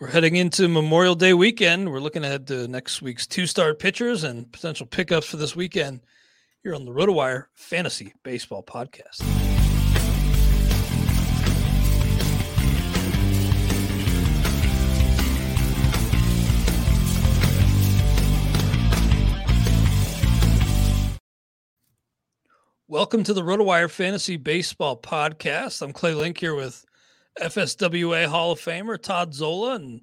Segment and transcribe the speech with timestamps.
[0.00, 1.92] We're heading into Memorial Day weekend.
[1.92, 6.00] We're looking ahead to next week's two start pitchers and potential pickups for this weekend
[6.62, 9.20] here on the RotoWire Fantasy Baseball Podcast.
[22.88, 25.82] Welcome to the RotoWire Fantasy Baseball Podcast.
[25.82, 26.86] I'm Clay Link here with
[27.38, 29.76] FSWA Hall of Famer Todd Zola.
[29.76, 30.02] And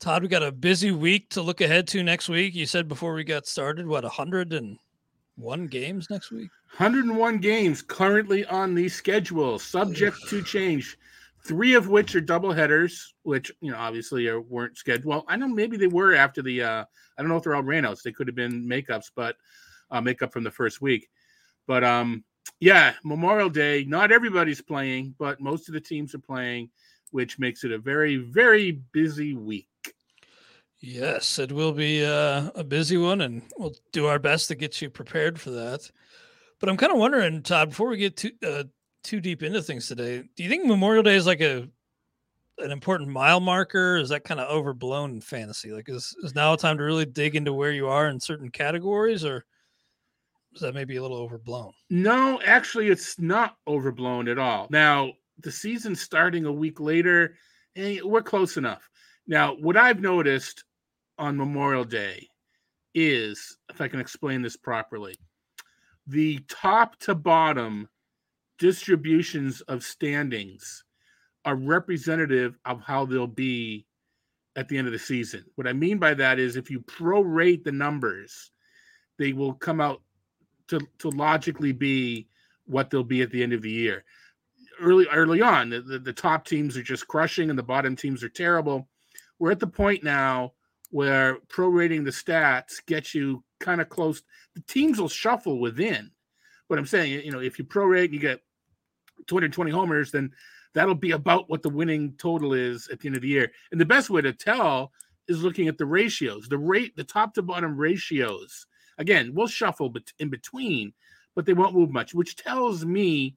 [0.00, 2.54] Todd, we got a busy week to look ahead to next week.
[2.54, 6.50] You said before we got started, what, 101 games next week?
[6.76, 10.98] 101 games currently on the schedule, subject to change.
[11.46, 15.04] Three of which are double headers, which you know obviously are, weren't scheduled.
[15.04, 16.62] Well, I know maybe they were after the.
[16.62, 16.84] Uh,
[17.18, 18.02] I don't know if they're all rainouts.
[18.02, 19.36] They could have been makeups, but
[19.90, 21.08] uh, makeup from the first week.
[21.66, 22.24] But um,
[22.60, 23.84] yeah, Memorial Day.
[23.84, 26.70] Not everybody's playing, but most of the teams are playing,
[27.10, 29.68] which makes it a very, very busy week.
[30.80, 34.82] Yes, it will be uh, a busy one, and we'll do our best to get
[34.82, 35.90] you prepared for that.
[36.60, 38.64] But I'm kind of wondering, Todd, before we get too uh,
[39.02, 41.68] too deep into things today, do you think Memorial Day is like a
[42.58, 43.96] an important mile marker?
[43.96, 45.72] Is that kind of overblown in fantasy?
[45.72, 48.50] Like, is is now a time to really dig into where you are in certain
[48.50, 49.44] categories, or
[50.60, 51.72] that maybe a little overblown?
[51.90, 54.66] No, actually, it's not overblown at all.
[54.70, 57.36] Now, the season starting a week later,
[57.74, 58.88] hey, we're close enough.
[59.26, 60.64] Now, what I've noticed
[61.18, 62.28] on Memorial Day
[62.94, 65.16] is, if I can explain this properly,
[66.06, 67.88] the top to bottom
[68.58, 70.84] distributions of standings
[71.44, 73.86] are representative of how they'll be
[74.56, 75.44] at the end of the season.
[75.56, 78.52] What I mean by that is if you prorate the numbers,
[79.18, 80.02] they will come out
[80.68, 82.28] to to logically be
[82.66, 84.04] what they'll be at the end of the year.
[84.80, 88.22] Early early on, the, the, the top teams are just crushing and the bottom teams
[88.24, 88.88] are terrible.
[89.38, 90.52] We're at the point now
[90.90, 94.22] where prorating the stats gets you kind of close.
[94.54, 96.10] The teams will shuffle within.
[96.68, 98.40] But I'm saying, you know, if you prorate, and you get
[99.26, 100.30] 220 homers, then
[100.72, 103.50] that'll be about what the winning total is at the end of the year.
[103.70, 104.92] And the best way to tell
[105.28, 108.66] is looking at the ratios, the rate, the top to bottom ratios
[108.98, 110.92] Again, we'll shuffle in between,
[111.34, 113.36] but they won't move much, which tells me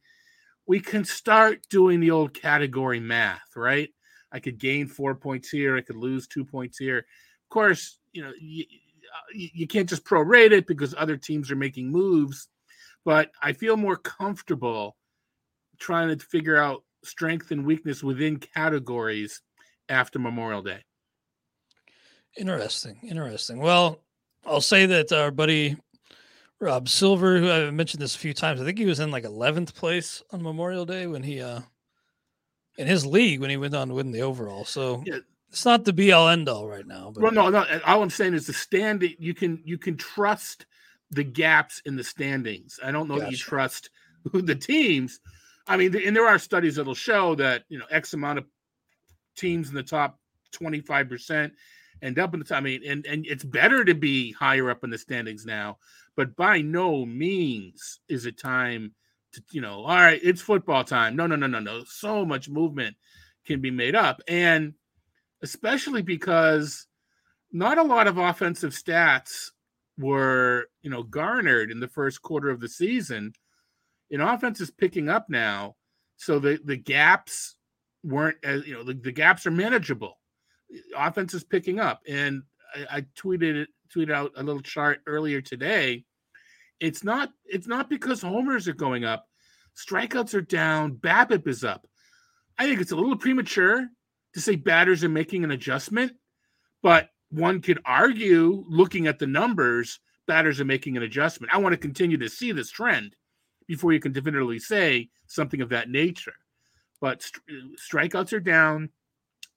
[0.66, 3.90] we can start doing the old category math, right?
[4.31, 7.00] I could gain four points here, I could lose two points here.
[7.00, 8.66] Of course, you know, you,
[9.34, 12.50] you can't just prorate it because other teams are making moves,
[13.06, 14.97] but I feel more comfortable
[15.79, 19.41] trying to figure out strength and weakness within categories
[19.89, 20.84] after Memorial Day.
[22.38, 23.00] Interesting.
[23.03, 23.59] Interesting.
[23.59, 24.01] Well,
[24.47, 25.77] I'll say that our buddy
[26.59, 29.25] Rob Silver, who I've mentioned this a few times, I think he was in like
[29.25, 31.61] 11th place on Memorial Day when he, uh,
[32.77, 34.65] in his league when he went on to win the overall.
[34.65, 35.17] So yeah.
[35.49, 37.11] it's not the be all end all right now.
[37.13, 37.65] But well, no, no.
[37.85, 39.15] All I'm saying is the standing.
[39.19, 40.65] You can you can trust
[41.11, 42.79] the gaps in the standings.
[42.83, 43.25] I don't know gotcha.
[43.25, 43.89] that you trust
[44.33, 45.19] the teams.
[45.67, 48.45] I mean, and there are studies that'll show that you know X amount of
[49.35, 50.19] teams in the top
[50.51, 51.53] 25 percent
[52.01, 52.55] end up in the.
[52.55, 55.77] I mean, and and it's better to be higher up in the standings now,
[56.15, 58.94] but by no means is it time
[59.33, 59.83] to you know.
[59.83, 61.15] All right, it's football time.
[61.15, 61.83] No, no, no, no, no.
[61.85, 62.95] So much movement
[63.45, 64.73] can be made up, and
[65.41, 66.88] especially because
[67.51, 69.51] not a lot of offensive stats
[69.97, 73.33] were you know garnered in the first quarter of the season.
[74.09, 75.75] And offense is picking up now,
[76.15, 77.55] so the the gaps
[78.03, 80.17] weren't as you know the, the gaps are manageable
[80.95, 82.01] offense is picking up.
[82.07, 82.43] And
[82.75, 83.65] I, I tweeted
[83.95, 86.03] tweeted out a little chart earlier today.
[86.79, 89.27] It's not it's not because homers are going up,
[89.75, 91.87] strikeouts are down, BABIP is up.
[92.57, 93.87] I think it's a little premature
[94.33, 96.13] to say batters are making an adjustment,
[96.81, 101.53] but one could argue, looking at the numbers, batters are making an adjustment.
[101.53, 103.15] I want to continue to see this trend
[103.67, 106.33] before you can definitively say something of that nature.
[107.01, 108.89] But st- strikeouts are down,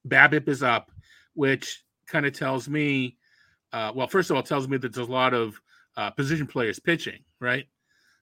[0.06, 0.90] BABIP is up,
[1.34, 3.16] which kind of tells me,
[3.72, 5.60] uh, well, first of all, tells me that there's a lot of
[5.96, 7.66] uh, position players pitching, right?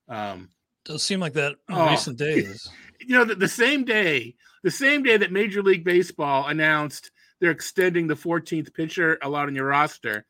[0.07, 0.49] Um,
[0.85, 2.69] Does seem like that in oh, recent days.
[3.01, 7.49] You know, the, the same day, the same day that Major League Baseball announced they're
[7.49, 10.25] extending the 14th pitcher allowed on your roster.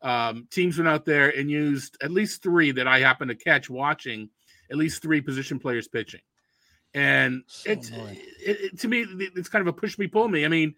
[0.00, 3.68] Um, teams went out there and used at least three that I happen to catch
[3.68, 4.30] watching,
[4.70, 6.22] at least three position players pitching.
[6.94, 9.04] And so it's it, it, to me,
[9.36, 10.46] it's kind of a push me, pull me.
[10.46, 10.74] I mean,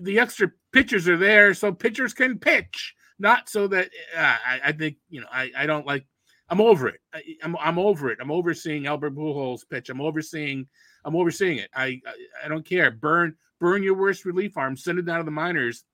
[0.00, 4.72] the extra pitchers are there so pitchers can pitch, not so that uh, I, I,
[4.72, 6.06] think, you know, I, I don't like,
[6.48, 7.00] I'm over it.
[7.14, 8.18] I, am I'm, I'm over it.
[8.20, 9.90] I'm overseeing Albert Pujols pitch.
[9.90, 10.66] I'm overseeing,
[11.04, 11.70] I'm overseeing it.
[11.74, 12.90] I, I, I don't care.
[12.90, 15.84] Burn, burn your worst relief arm, send it down to the minors.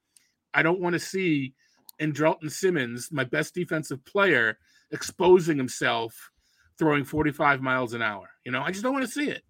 [0.54, 1.54] I don't want to see
[2.00, 4.58] Andrelton Simmons, my best defensive player,
[4.90, 6.30] exposing himself
[6.78, 8.28] throwing 45 miles an hour.
[8.44, 9.42] You know, I just don't want to see it.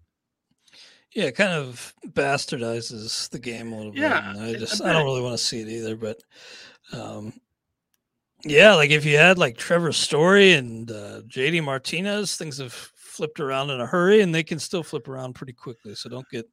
[1.13, 4.01] Yeah, it kind of bastardizes the game a little bit.
[4.01, 5.95] Yeah, I just I don't really want to see it either.
[5.95, 6.21] But
[6.93, 7.33] um,
[8.45, 13.39] yeah, like if you had like Trevor Story and uh, JD Martinez, things have flipped
[13.39, 15.95] around in a hurry, and they can still flip around pretty quickly.
[15.95, 16.47] So don't get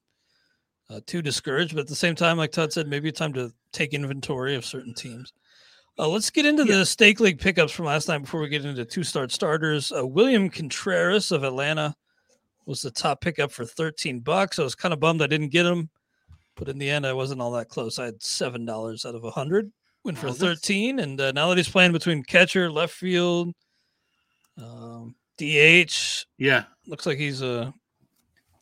[0.88, 1.74] uh, too discouraged.
[1.74, 4.94] But at the same time, like Todd said, maybe time to take inventory of certain
[4.94, 5.32] teams.
[5.98, 6.78] Uh, let's get into yeah.
[6.78, 9.92] the stake league pickups from last night before we get into two start starters.
[9.92, 11.94] Uh, William Contreras of Atlanta
[12.66, 14.58] was the top pickup for 13 bucks.
[14.58, 15.88] I was kind of bummed I didn't get him,
[16.56, 17.98] but in the end, I wasn't all that close.
[17.98, 19.72] I had seven dollars out of a hundred.
[20.04, 23.52] Went for 13, and uh, now that he's playing between catcher, left field,
[24.56, 27.74] um, DH, yeah, looks like he's a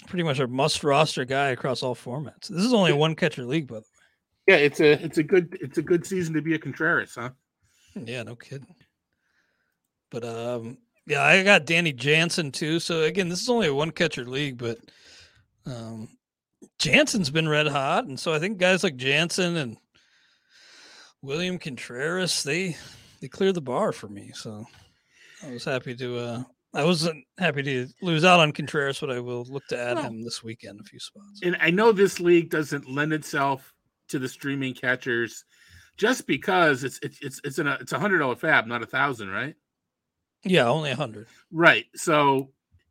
[0.06, 2.48] pretty much a must roster guy across all formats.
[2.48, 3.86] This is only a one catcher league, by the way.
[4.46, 7.30] Yeah, it's a it's a good it's a good season to be a Contreras, huh?
[7.94, 8.74] Yeah, no kidding.
[10.10, 12.80] But um, yeah, I got Danny Jansen too.
[12.80, 14.78] So again, this is only a one catcher league, but
[15.66, 16.08] um,
[16.78, 19.76] Jansen's been red hot, and so I think guys like Jansen and
[21.22, 22.76] William Contreras they
[23.20, 24.32] they cleared the bar for me.
[24.34, 24.66] So
[25.44, 26.18] I was happy to.
[26.18, 26.42] uh
[26.74, 30.06] I wasn't happy to lose out on Contreras, but I will look to add well,
[30.06, 31.38] him this weekend a few spots.
[31.44, 33.72] And I know this league doesn't lend itself
[34.08, 35.44] to the streaming catchers
[35.96, 39.28] just because it's it's it's it's, an, it's a hundred dollar FAAB, not a thousand,
[39.28, 39.54] right?
[40.44, 41.26] Yeah, only a hundred.
[41.50, 41.86] Right.
[41.94, 42.50] So,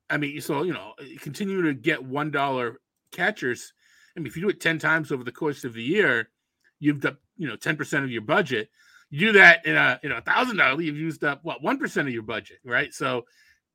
[0.10, 3.74] I mean, so you know, continue to get one dollar catchers.
[4.16, 6.30] I mean, if you do it ten times over the course of the year,
[6.80, 8.70] you've got you know ten percent of your budget.
[9.10, 12.08] You do that in a in a thousand dollar, you've used up what one percent
[12.08, 12.94] of your budget, right?
[12.94, 13.26] So.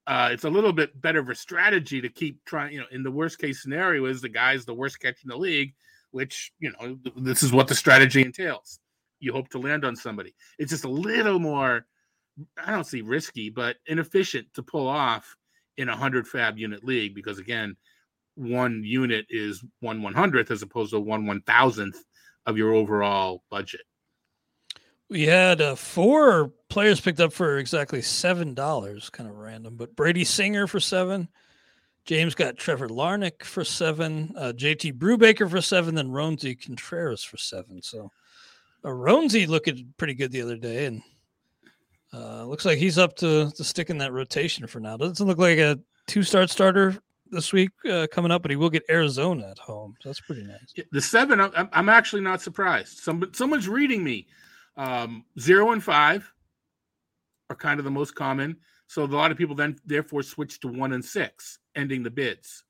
[0.06, 2.72] Uh, it's a little bit better of a strategy to keep trying.
[2.72, 5.36] You know, in the worst case scenario, is the guy's the worst catch in the
[5.36, 5.74] league
[6.10, 8.80] which you know this is what the strategy entails.
[9.20, 10.34] You hope to land on somebody.
[10.58, 11.86] It's just a little more,
[12.64, 15.36] I don't see risky, but inefficient to pull off
[15.76, 17.76] in a hundred FAAB unit league because again,
[18.34, 22.04] one unit is one one hundredth as opposed to one one thousandth
[22.46, 23.82] of your overall budget.
[25.10, 29.96] We had uh, four players picked up for exactly seven dollars, kind of random, but
[29.96, 31.28] Brady Singer for seven.
[32.04, 37.36] James got Trevor Larnach for seven, uh, JT Brubaker for seven, then Roansy Contreras for
[37.36, 37.82] seven.
[37.82, 38.10] So
[38.82, 41.02] uh, Roansy looking pretty good the other day, and
[42.12, 44.96] uh, looks like he's up to, to stick in that rotation for now.
[44.96, 46.96] Doesn't look like a two start starter
[47.30, 49.94] this week uh, coming up, but he will get Arizona at home.
[50.00, 50.74] So that's pretty nice.
[50.90, 52.98] The seven, I'm, I'm actually not surprised.
[52.98, 54.26] Some, someone's reading me.
[54.76, 56.32] Um, zero and five
[57.50, 58.56] are kind of the most common.
[58.86, 62.64] So a lot of people then therefore switch to one and six, ending the bids.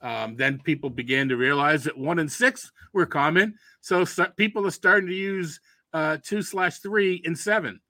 [0.00, 3.56] Um, then people began to realize that one and six were common.
[3.80, 5.58] So, so people are starting to use
[5.92, 7.80] uh, two slash three and seven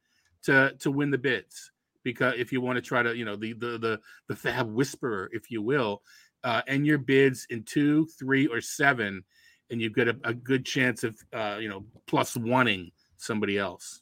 [0.48, 1.70] to to win the bids.
[2.04, 5.28] Because if you want to try to, you know, the the the the FAAB whisperer,
[5.32, 6.02] if you will,
[6.44, 9.22] uh, end your bids in two, three, or seven,
[9.70, 14.00] and you've got a, a good chance of, uh, you know, plus wanting somebody else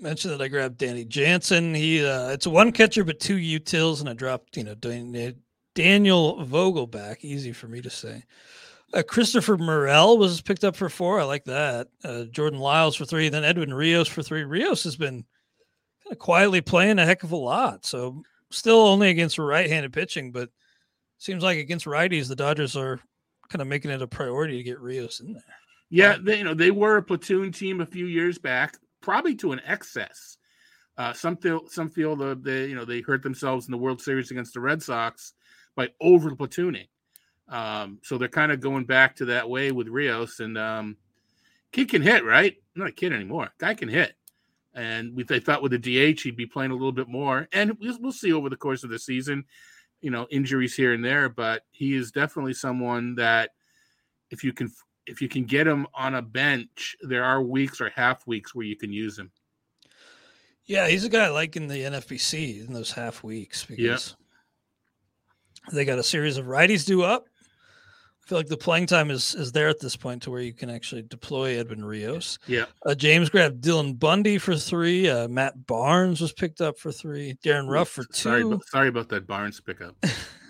[0.00, 1.74] mentioned that I grabbed Danny Jansen.
[1.74, 4.74] He uh, it's one catcher but two utils, and I dropped you know
[5.74, 7.18] Daniel Vogelbach.
[7.20, 8.24] Easy for me to say.
[8.92, 11.20] Uh, Christopher Morel was picked up for four.
[11.20, 11.88] I like that.
[12.04, 13.28] Uh, Jordan Lyles for three.
[13.28, 14.44] Then Edwin Rios for three.
[14.44, 15.24] Rios has been
[16.02, 17.86] kind of quietly playing a heck of a lot.
[17.86, 20.50] So still only against right-handed pitching, but
[21.18, 23.00] seems like against righties, the Dodgers are
[23.48, 25.42] kind of making it a priority to get Rios in there.
[25.90, 29.52] Yeah, they, you know they were a platoon team a few years back probably to
[29.52, 30.38] an excess.
[30.96, 34.00] Uh, some feel some feel that they you know they hurt themselves in the World
[34.00, 35.34] Series against the Red Sox
[35.76, 36.88] by over platooning.
[37.48, 40.96] Um, so they're kind of going back to that way with Rios, and um,
[41.72, 42.54] kid can hit, right?
[42.74, 43.50] I'm not a kid anymore.
[43.58, 44.14] Guy can hit,
[44.74, 47.76] and we they thought with the DH he'd be playing a little bit more, and
[47.78, 49.44] we'll, we'll see over the course of the season.
[50.00, 53.50] You know, injuries here and there, but he is definitely someone that
[54.30, 54.70] if you can
[55.06, 58.66] if you can get him on a bench, there are weeks or half weeks where
[58.66, 59.30] you can use him.
[60.64, 64.16] Yeah, he's a guy like in the NFBC in those half weeks because
[65.72, 67.26] they got a series of righties due up.
[68.24, 70.52] I feel like the playing time is is there at this point to where you
[70.52, 72.38] can actually deploy Edwin Rios.
[72.46, 72.66] Yeah.
[72.86, 75.08] Uh, James grabbed Dylan Bundy for three.
[75.08, 77.36] Uh, Matt Barnes was picked up for three.
[77.42, 78.12] Darin Ruf for two.
[78.12, 79.96] Sorry, about, sorry about that Barnes pickup.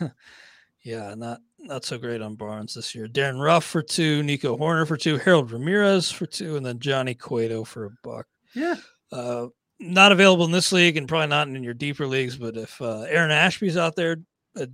[0.82, 3.08] yeah, not not so great on Barnes this year.
[3.08, 4.22] Darin Ruf for two.
[4.22, 5.16] Nico Hoerner for two.
[5.16, 8.26] Harold Ramirez for two, and then Johnny Cueto for a buck.
[8.54, 8.76] Yeah.
[9.10, 9.46] Uh,
[9.78, 12.36] not available in this league and probably not in your deeper leagues.
[12.36, 14.16] But if uh, Aaron Ashby's out there,
[14.56, 14.72] I'd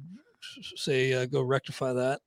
[0.77, 2.21] say uh, go rectify that,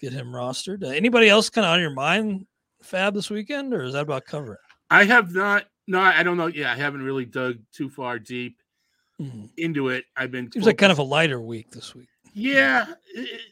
[0.00, 0.82] get him rostered.
[0.82, 2.46] Uh, anybody else kind of on your mind,
[2.84, 4.58] FAAB, this weekend, or is that about covering?
[4.90, 5.64] I have not.
[5.88, 6.46] No, I don't know.
[6.46, 8.60] Yeah, I haven't really dug too far deep
[9.20, 9.46] mm-hmm.
[9.56, 10.04] into it.
[10.16, 10.66] I've been seems focused.
[10.66, 12.08] like kind of a lighter week this week.
[12.32, 12.86] Yeah,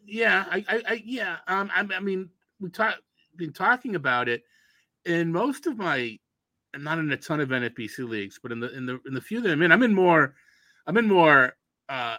[0.07, 1.37] yeah, I, I, I yeah.
[1.47, 2.29] Um, I, I mean,
[2.61, 2.97] we talk
[3.37, 4.43] been talking about it,
[5.07, 6.19] and most of my
[6.75, 9.21] I'm not in a ton of NFBC leagues, but in the in the in the
[9.21, 10.35] few that I'm in, I'm in more,
[10.87, 11.57] I'm in more
[11.89, 12.17] uh,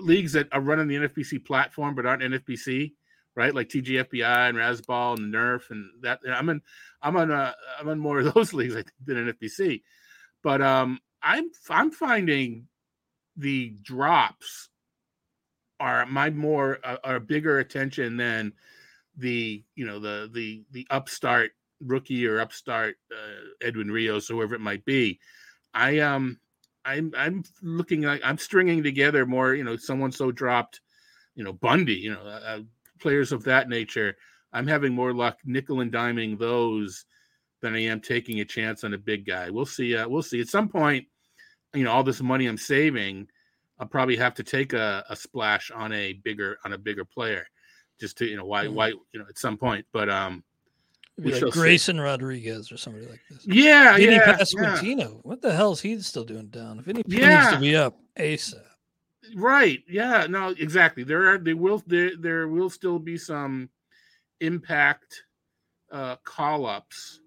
[0.00, 2.92] leagues that are running the NFBC platform but aren't NFBC,
[3.38, 3.54] right?
[3.54, 6.18] Like TGFBI and Razzball and Nerf and that.
[6.28, 6.60] I'm in,
[7.00, 9.82] I'm on, uh, I'm in more of those leagues than NFBC,
[10.42, 12.66] but um, I'm I'm finding
[13.36, 14.68] the drops
[15.78, 18.54] are my more uh, are bigger attention than
[19.16, 24.60] the you know the the the upstart rookie or upstart uh, Edwin Rios whoever it
[24.60, 25.20] might be.
[25.72, 26.40] I um
[26.84, 29.54] I'm I'm looking like I'm stringing together more.
[29.54, 30.80] You know, someone so dropped,
[31.36, 31.94] you know, Bundy.
[31.94, 32.60] You know, uh, uh,
[32.98, 34.16] players of that nature.
[34.52, 37.04] I'm having more luck nickel and diming those
[37.60, 39.50] than I am taking a chance on a big guy.
[39.50, 39.96] We'll see.
[39.96, 40.40] Uh, we'll see.
[40.40, 41.06] At some point,
[41.74, 43.28] you know, all this money I'm saving,
[43.78, 47.46] I'll probably have to take a, a splash on a bigger on a bigger player,
[48.00, 48.74] just to you know why mm-hmm.
[48.74, 49.84] why you know at some point.
[49.92, 50.42] But um,
[51.18, 52.02] like Grayson see.
[52.02, 53.46] Rodriguez or somebody like this.
[53.46, 54.98] Yeah, Vinny yeah, Pasquantino.
[54.98, 55.06] Yeah.
[55.22, 56.80] What the hell is he still doing down?
[56.82, 57.40] Vinny yeah.
[57.40, 58.62] needs to be up ASAP.
[59.34, 59.82] Right.
[59.88, 60.26] Yeah.
[60.28, 60.48] No.
[60.58, 61.04] Exactly.
[61.04, 61.38] There are.
[61.38, 61.82] There will.
[61.86, 62.16] There.
[62.16, 63.70] There will still be some
[64.40, 65.22] impact
[65.90, 67.20] uh, call ups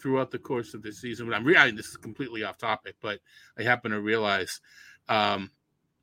[0.00, 1.26] throughout the course of the season.
[1.28, 3.20] But I'm realizing this is completely off topic, but
[3.58, 4.60] I happen to realize
[5.08, 5.50] um,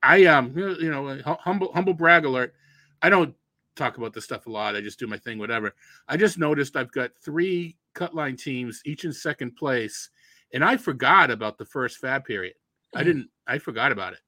[0.03, 2.53] I um you know humble humble brag alert.
[3.01, 3.36] I don't
[3.75, 4.75] talk about this stuff a lot.
[4.75, 5.74] I just do my thing, whatever.
[6.07, 10.10] I just noticed I've got three cut line teams, each in second place,
[10.53, 12.53] and I forgot about the first FAAB period.
[12.96, 13.05] I hmm.
[13.05, 13.29] didn't.
[13.48, 14.19] I forgot about it.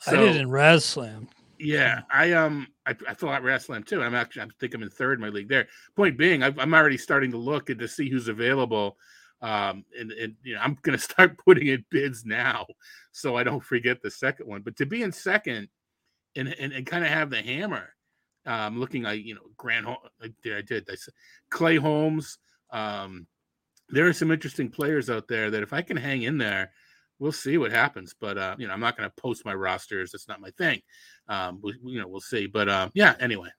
[0.00, 1.28] So, I did in Razzslam.
[1.58, 4.02] Yeah, I um, I, I fill out Razzslam too.
[4.02, 5.66] I'm actually, I think I'm in third in my league there.
[5.96, 8.96] Point being, i am already starting to look and to see who's available.
[9.40, 12.66] Um, and, and you know, I'm going to start putting in bids now,
[13.12, 14.62] so I don't forget the second one.
[14.62, 15.68] But to be in second,
[16.36, 17.88] and and, and kind of have the hammer
[18.46, 19.86] um, looking like you know Grant.
[20.22, 20.88] I did.
[20.90, 21.14] I said
[21.50, 22.38] Clay Holmes.
[22.70, 23.26] Um,
[23.90, 26.72] there are some interesting players out there that if I can hang in there,
[27.18, 28.14] we'll see what happens.
[28.18, 30.12] But uh, you know, I'm not going to post my rosters.
[30.12, 30.80] That's not my thing.
[31.28, 32.46] Um, we, you know, we'll see.
[32.46, 33.14] But uh, yeah.
[33.20, 33.50] Anyway,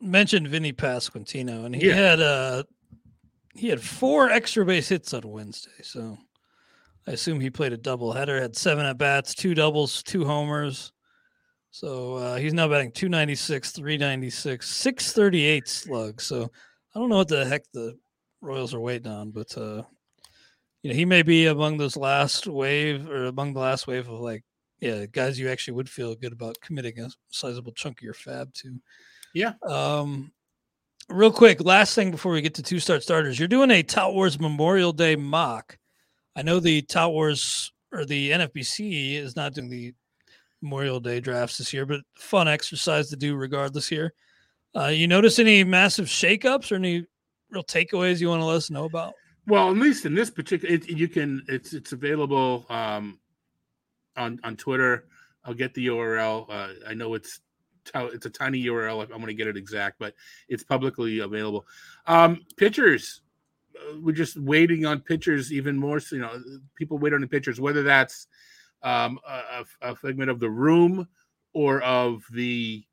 [0.00, 1.94] mentioned Vinny Pasquantino, and he yeah.
[1.94, 2.62] had uh
[3.54, 5.70] he had four extra base hits on Wednesday.
[5.82, 6.18] So
[7.06, 8.40] I assume he played a double header.
[8.40, 10.92] Had seven at bats, two doubles, two homers.
[11.70, 16.20] So uh, he's now batting 296, 396, 638 slug.
[16.20, 16.48] So
[16.94, 17.98] I don't know what the heck the
[18.40, 19.82] Royals are waiting on, but uh,
[20.84, 24.20] you know he may be among those last wave or among the last wave of
[24.20, 24.44] like
[24.80, 28.52] yeah guys you actually would feel good about committing a sizable chunk of your FAAB
[28.52, 28.78] to.
[29.34, 29.54] Yeah.
[29.66, 30.30] Um,
[31.08, 34.12] real quick, last thing before we get to two start starters, you're doing a Tout
[34.12, 35.78] Wars Memorial Day mock.
[36.36, 39.94] I know the Tout Wars or the NFBC is not doing the
[40.60, 44.12] Memorial Day drafts this year, but fun exercise to do regardless here.
[44.76, 47.06] Uh, you notice any massive shakeups or any
[47.48, 49.14] real takeaways you want to let us know about?
[49.46, 53.18] Well, at least in this particular, it, you can it's it's available um,
[54.16, 55.06] on on Twitter.
[55.44, 56.46] I'll get the URL.
[56.48, 57.40] Uh, I know it's
[57.94, 59.02] it's a tiny URL.
[59.02, 60.14] I'm going to get it exact, but
[60.48, 61.66] it's publicly available.
[62.06, 63.20] Um, pitchers,
[63.76, 66.00] uh, we're just waiting on pitchers even more.
[66.00, 66.42] So, you know,
[66.76, 68.26] people wait on the pitchers, whether that's
[68.82, 71.08] um, a, a, figment of the room
[71.52, 72.84] or of the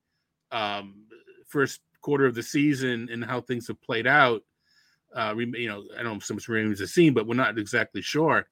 [0.51, 1.05] um,
[1.47, 4.41] first quarter of the season and how things have played out.
[5.15, 8.01] Uh, you know, I don't know so much remains the scene, but we're not exactly
[8.01, 8.47] sure.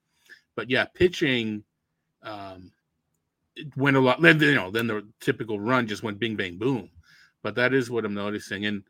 [0.55, 1.63] But yeah, pitching
[2.23, 2.71] um,
[3.77, 4.21] went a lot.
[4.21, 6.89] Then you know, then the typical run just went bing bang boom.
[7.43, 8.65] but that is what I'm noticing.
[8.65, 8.83] And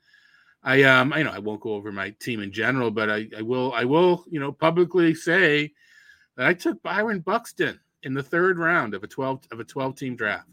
[0.63, 3.41] I um I know I won't go over my team in general, but I, I
[3.41, 5.71] will I will you know publicly say
[6.35, 9.95] that I took Byron Buxton in the third round of a 12 of a 12
[9.95, 10.49] team draft.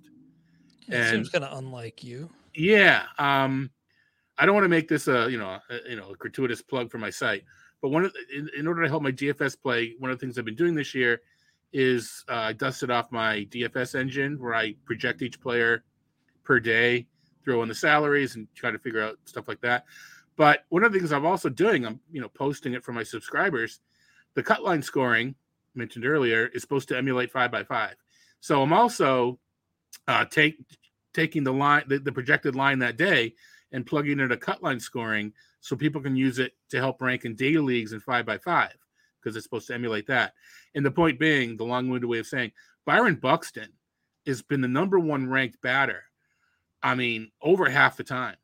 [0.89, 2.29] It And- seems kind of unlike you.
[2.55, 3.71] Yeah, um,
[4.39, 6.91] I don't want to make this a you know a, you know a gratuitous plug
[6.91, 7.45] for my site,
[7.81, 10.25] but one of the, in, in order to help my DFS play, one of the
[10.25, 11.23] things I've been doing this year
[11.73, 15.85] is uh, I dusted off my DFS engine where I project each player
[16.45, 17.07] per day,
[17.45, 19.85] throw in the salaries, and try to figure out stuff like that.
[20.37, 23.03] But one of the things I'm also doing, I'm you know posting it for my
[23.03, 23.81] subscribers.
[24.35, 25.35] The cut line scoring
[25.75, 27.95] mentioned earlier is supposed to emulate five by five.
[28.41, 29.39] So I'm also
[30.07, 30.57] uh, take
[31.15, 33.35] taking the line, the, the projected line that day,
[33.73, 37.25] and plugging in a cut line scoring so people can use it to help rank
[37.25, 38.75] in daily leagues and five by five
[39.21, 40.35] because it's supposed to emulate that.
[40.75, 42.53] And the point being, the long-winded way of saying,
[42.85, 43.73] Byron Buxton
[44.27, 46.05] has been the number one ranked batter.
[46.83, 48.37] I mean, over half the time,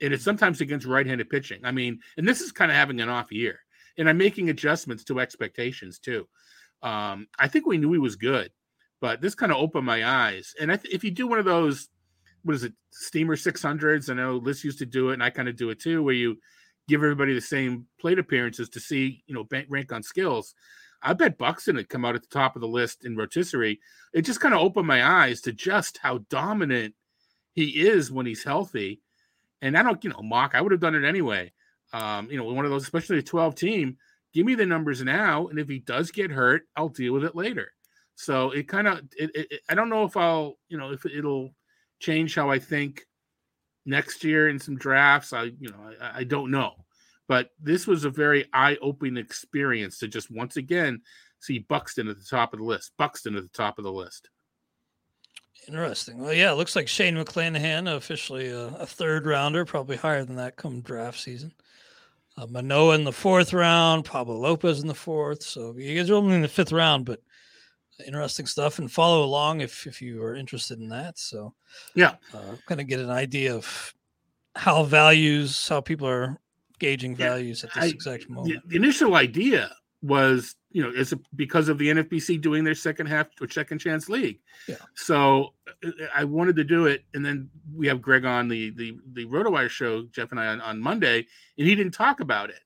[0.00, 1.60] and it's sometimes against right-handed pitching.
[1.64, 3.60] I mean, and this is kind of having an off year,
[3.96, 6.28] and I'm making adjustments to expectations too.
[6.82, 8.52] Um, I think we knew he was good,
[9.00, 10.54] but this kind of opened my eyes.
[10.60, 11.88] And th- if you do one of those
[12.42, 14.10] what is it, Steamer 600s?
[14.10, 16.14] I know Liz used to do it, and I kind of do it too, where
[16.14, 16.36] you
[16.88, 20.54] give everybody the same plate appearances to see, you know, rank on skills.
[21.02, 23.78] I bet Buxton had come out at the top of the list in rotisserie.
[24.12, 26.94] It just kind of opened my eyes to just how dominant
[27.52, 29.00] he is when he's healthy.
[29.62, 30.54] And I don't, you know, mock.
[30.54, 31.52] I would have done it anyway.
[31.92, 33.96] Um, you know, one of those, especially a 12 team.
[34.34, 37.34] Give me the numbers now, and if he does get hurt, I'll deal with it
[37.34, 37.72] later.
[38.14, 41.54] So it kind of, it, it- I don't know if I'll, you know, if it'll
[41.98, 43.06] change how I think
[43.86, 45.32] next year in some drafts.
[45.32, 46.74] I, you know, I, I don't know,
[47.26, 51.02] but this was a very eye-opening experience to just once again
[51.40, 52.92] see Buxton at the top of the list.
[52.98, 54.28] Buxton at the top of the list.
[55.66, 56.18] Interesting.
[56.18, 60.36] Well, yeah, it looks like Shane McClanahan officially a, a third rounder, probably higher than
[60.36, 61.52] that come draft season.
[62.38, 65.42] Uh, Manoah in the fourth round, Pablo Lopez in the fourth.
[65.42, 67.20] So you guys are only in the fifth round, but
[68.06, 68.78] interesting stuff.
[68.78, 71.18] And follow along if if you are interested in that.
[71.18, 71.54] So
[71.94, 72.16] Yeah.
[72.32, 73.94] uh, kind of get an idea of
[74.54, 76.38] how values, how people are
[76.78, 78.68] gauging Yeah, values at this I- exact The, moment.
[78.68, 83.06] the initial idea was, you know, is it because of the NFBC doing their second
[83.06, 84.38] half or second chance league.
[84.68, 84.76] Yeah.
[84.94, 88.96] So uh, I wanted to do it, and then we have Greg on the the
[89.12, 91.26] the RotoWire show, Jeff and I on, on Monday,
[91.58, 92.60] and he didn't talk about it.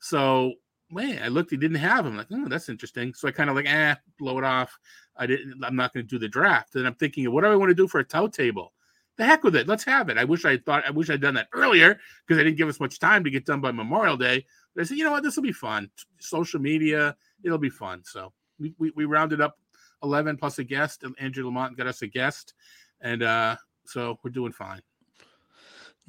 [0.00, 0.54] So
[0.92, 2.16] man, I looked, he didn't have him.
[2.16, 3.14] Like, oh, that's interesting.
[3.14, 4.78] So I kind of like, eh, blow it off.
[5.16, 5.62] I didn't.
[5.64, 6.74] I'm not going to do the draft.
[6.74, 8.72] And I'm thinking, what do I want to do for a tout table?
[9.16, 9.68] The heck with it.
[9.68, 10.16] Let's have it.
[10.16, 10.84] I wish I thought.
[10.86, 13.44] I wish I'd done that earlier because I didn't give us much time to get
[13.44, 14.46] done by Memorial Day.
[14.74, 15.90] But I said, you know what, this will be fun.
[16.18, 18.02] Social media, it'll be fun.
[18.04, 19.58] So we, we, we rounded up
[20.02, 21.04] 11 plus a guest.
[21.04, 22.54] and Andrew Lamont got us a guest.
[23.02, 24.80] And uh, so we're doing fine.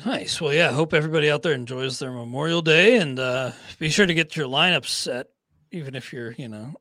[0.06, 0.41] Nice.
[0.41, 4.13] Well, yeah, hope everybody out there enjoys their Memorial Day and uh, be sure to
[4.13, 5.27] get your lineup set,
[5.71, 6.73] even if you're, you know,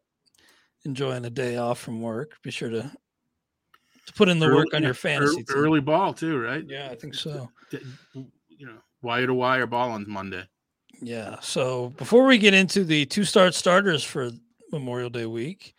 [0.84, 2.36] enjoying a day off from work.
[2.42, 2.90] Be sure to
[4.06, 5.56] to put in the work on your fantasy ear- team.
[5.56, 6.64] Early ball, too, right?
[6.66, 7.50] Yeah, I think so.
[7.70, 10.44] You know, wire to wire ball on Monday.
[11.00, 11.36] Yeah.
[11.40, 14.30] So before we get into the two start starters for
[14.72, 15.74] Memorial Day week,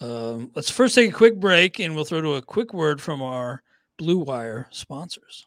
[0.00, 3.22] um, let's first take a quick break and we'll throw to a quick word from
[3.22, 3.62] our
[3.96, 5.46] Blue Wire sponsors.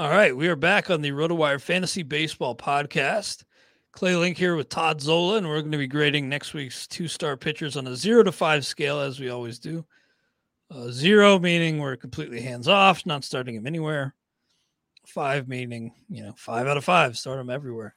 [0.00, 3.44] All right, we are back on the RotoWire Fantasy Baseball Podcast.
[3.92, 7.38] Clay Link here with Todd Zola, and we're going to be grading next week's two-start
[7.38, 9.84] pitchers on a zero to five scale, as we always do.
[10.70, 14.14] Uh, zero meaning we're completely hands off, not starting him anywhere.
[15.04, 17.94] Five meaning you know five out of five, start him everywhere.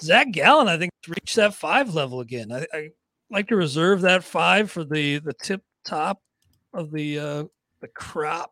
[0.00, 2.50] Zac Gallen, I think, reached that five level again.
[2.50, 2.90] I, I
[3.30, 6.22] like to reserve that five for the the tip top
[6.72, 7.44] of the uh,
[7.82, 8.51] the crop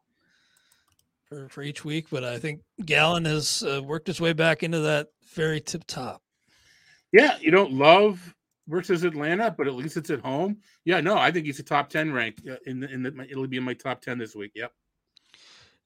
[1.30, 4.80] for, for each week, but I think Gallen has uh, worked his way back into
[4.80, 6.20] that very tip top.
[7.12, 8.34] Yeah, you don't love
[8.68, 10.58] versus Atlanta, but at least it's at home.
[10.84, 13.46] Yeah, no, I think he's a top ten ranked uh, in the, in the, it'll
[13.46, 14.52] be in my top ten this week.
[14.54, 14.72] Yep.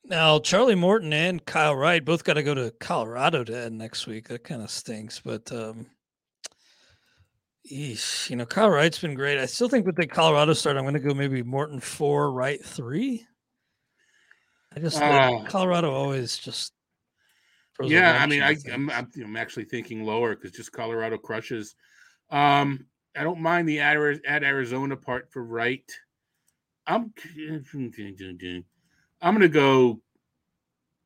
[0.06, 4.06] Now Charlie Morton and Kyle Wright both got to go to Colorado to end next
[4.06, 4.28] week.
[4.28, 5.86] That kind of stinks, but um,
[7.70, 9.38] Eesh, you know, Kyle Wright's been great.
[9.38, 12.62] I still think with the Colorado start, I'm going to go maybe Morton four, Wright
[12.62, 13.26] three.
[14.74, 16.72] I just uh, Colorado always just.
[17.82, 21.74] Yeah, I mean, I, I'm, I'm, I'm actually thinking lower because just Colorado crushes.
[22.30, 23.96] Um, I don't mind the at,
[24.44, 25.90] Arizona part for Wright.
[26.86, 27.12] I'm
[29.22, 30.00] I'm gonna go.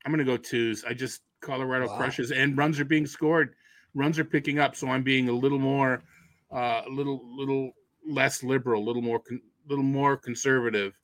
[0.04, 0.85] I'm gonna go twos.
[0.85, 1.96] I just Colorado wow.
[1.96, 3.54] crushes and runs are being scored.
[3.94, 6.02] Runs are picking up, so I'm being a little more
[6.50, 7.72] uh, a little little
[8.07, 10.98] less liberal, a little more con- little more conservative,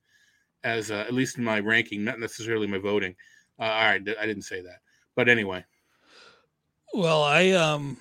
[0.64, 3.14] as uh, at least in my ranking, not necessarily my voting.
[3.59, 4.79] Uh, all right, I didn't say that,
[5.14, 5.64] but anyway.
[6.92, 7.96] Well, I um,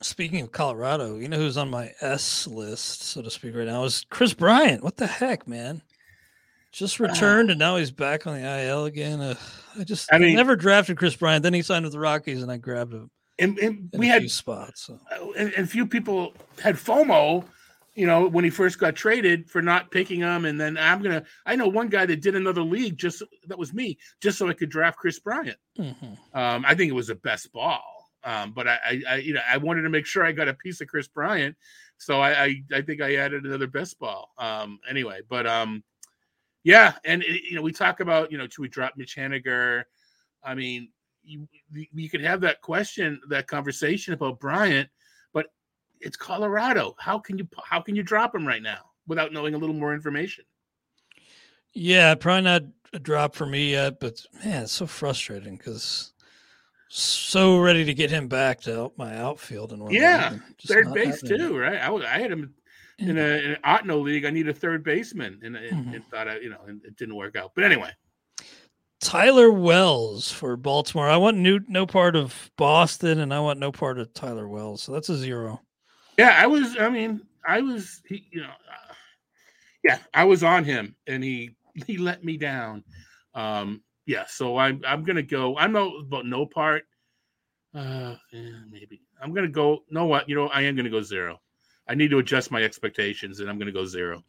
[0.00, 3.84] speaking of Colorado, you know who's on my S list, so to speak, right now
[3.84, 4.82] is Kris Bryant.
[4.82, 5.82] What the heck, man?
[6.72, 9.20] Just uh, returned and now he's back on the IL again.
[9.20, 9.34] Uh,
[9.78, 11.42] I just I mean, never drafted Kris Bryant.
[11.44, 14.82] Then he signed with the Rockies, and I grabbed him and, and we had spots,
[14.86, 15.00] so.
[15.10, 17.44] Uh, and, and few people had FOMO,
[17.94, 20.44] you know, when he first got traded for not picking him.
[20.44, 23.72] And then I'm gonna, I know one guy that did another league just that was
[23.72, 25.58] me, just so I could draft Kris Bryant.
[25.78, 26.38] Mm-hmm.
[26.38, 29.58] Um, I think it was the best ball, um, but I, I, you know, I
[29.58, 31.56] wanted to make sure I got a piece of Kris Bryant,
[31.96, 34.32] so I, I, I think I added another best ball.
[34.38, 35.84] Um, anyway, but um,
[36.64, 39.84] yeah, and it, you know, we talk about, you know, should we drop Mitch Haniger?
[40.42, 40.88] I mean,
[41.22, 44.88] you you could have that question, that conversation about Bryant,
[46.00, 46.94] it's Colorado.
[46.98, 49.94] How can you how can you drop him right now without knowing a little more
[49.94, 50.44] information?
[51.72, 56.12] Yeah, probably not a drop for me yet, but man, it's so frustrating because
[56.88, 61.58] so ready to get him back to help my outfield and yeah, third base too,
[61.58, 61.80] right?
[61.80, 62.54] I was I had him
[62.98, 64.24] in, a, in an Otno league.
[64.24, 65.94] I need a third baseman, and, mm-hmm.
[65.94, 67.52] and thought I, you know, it didn't work out.
[67.54, 67.90] But anyway,
[69.00, 71.08] Tyler Wells for Baltimore.
[71.08, 74.82] I want new, no part of Boston, and I want no part of Tyler Wells.
[74.82, 75.60] So that's a zero.
[76.16, 76.76] Yeah, I was.
[76.78, 78.02] I mean, I was.
[78.06, 78.94] He, you know, uh,
[79.82, 82.84] yeah, I was on him, and he he let me down.
[83.34, 85.56] Um, yeah, so I'm I'm gonna go.
[85.56, 86.84] I know about no part.
[87.74, 89.84] Uh, yeah, maybe I'm gonna go.
[89.90, 90.28] Know what?
[90.28, 91.40] You know, I am gonna go zero.
[91.88, 94.22] I need to adjust my expectations, and I'm gonna go zero.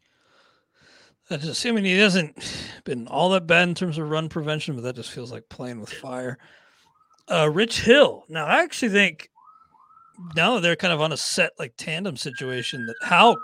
[1.28, 2.38] That's assuming he hasn't
[2.84, 5.80] been all that bad in terms of run prevention, but that just feels like playing
[5.80, 6.38] with fire.
[7.28, 8.24] Uh, Rich Hill.
[8.28, 9.30] Now, I actually think
[10.34, 13.40] now they're kind of on a set like tandem situation, that Houck,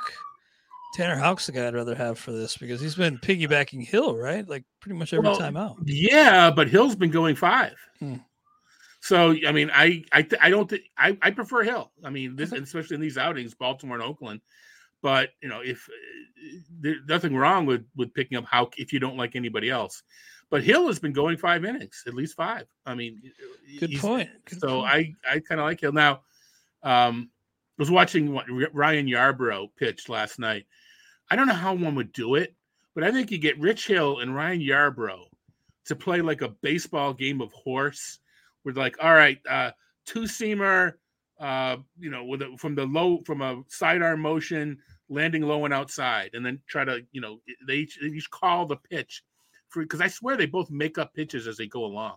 [0.94, 4.46] Tanner Houck's the guy I'd rather have for this because he's been piggybacking Hill, right?
[4.46, 5.76] Like pretty much every well, time out.
[5.84, 7.74] Yeah, but Hill's been going five.
[7.98, 8.16] Hmm.
[9.00, 11.90] So I mean, I I, I don't think I, I prefer Hill.
[12.04, 14.40] I mean, this especially in these outings, Baltimore and Oakland.
[15.02, 19.00] But you know, if uh, there's nothing wrong with with picking up Houck if you
[19.00, 20.02] don't like anybody else.
[20.50, 22.66] But Hill has been going five innings, at least five.
[22.84, 23.20] I mean,
[23.80, 24.28] good point.
[24.44, 24.86] Good so point.
[24.86, 26.20] I I kind of like Hill now.
[26.82, 27.30] Um,
[27.78, 28.32] I was watching
[28.72, 30.66] Ryan Yarbrough pitch last night.
[31.30, 32.54] I don't know how one would do it,
[32.94, 35.24] but I think you get Rich Hill and Ryan Yarbrough
[35.86, 38.18] to play like a baseball game of horse.
[38.64, 39.72] With like, all right, uh,
[40.06, 40.92] two seamer,
[41.40, 45.74] uh, you know, with a, from the low from a sidearm motion, landing low and
[45.74, 49.24] outside, and then try to, you know, they each, they each call the pitch
[49.68, 52.16] for because I swear they both make up pitches as they go along.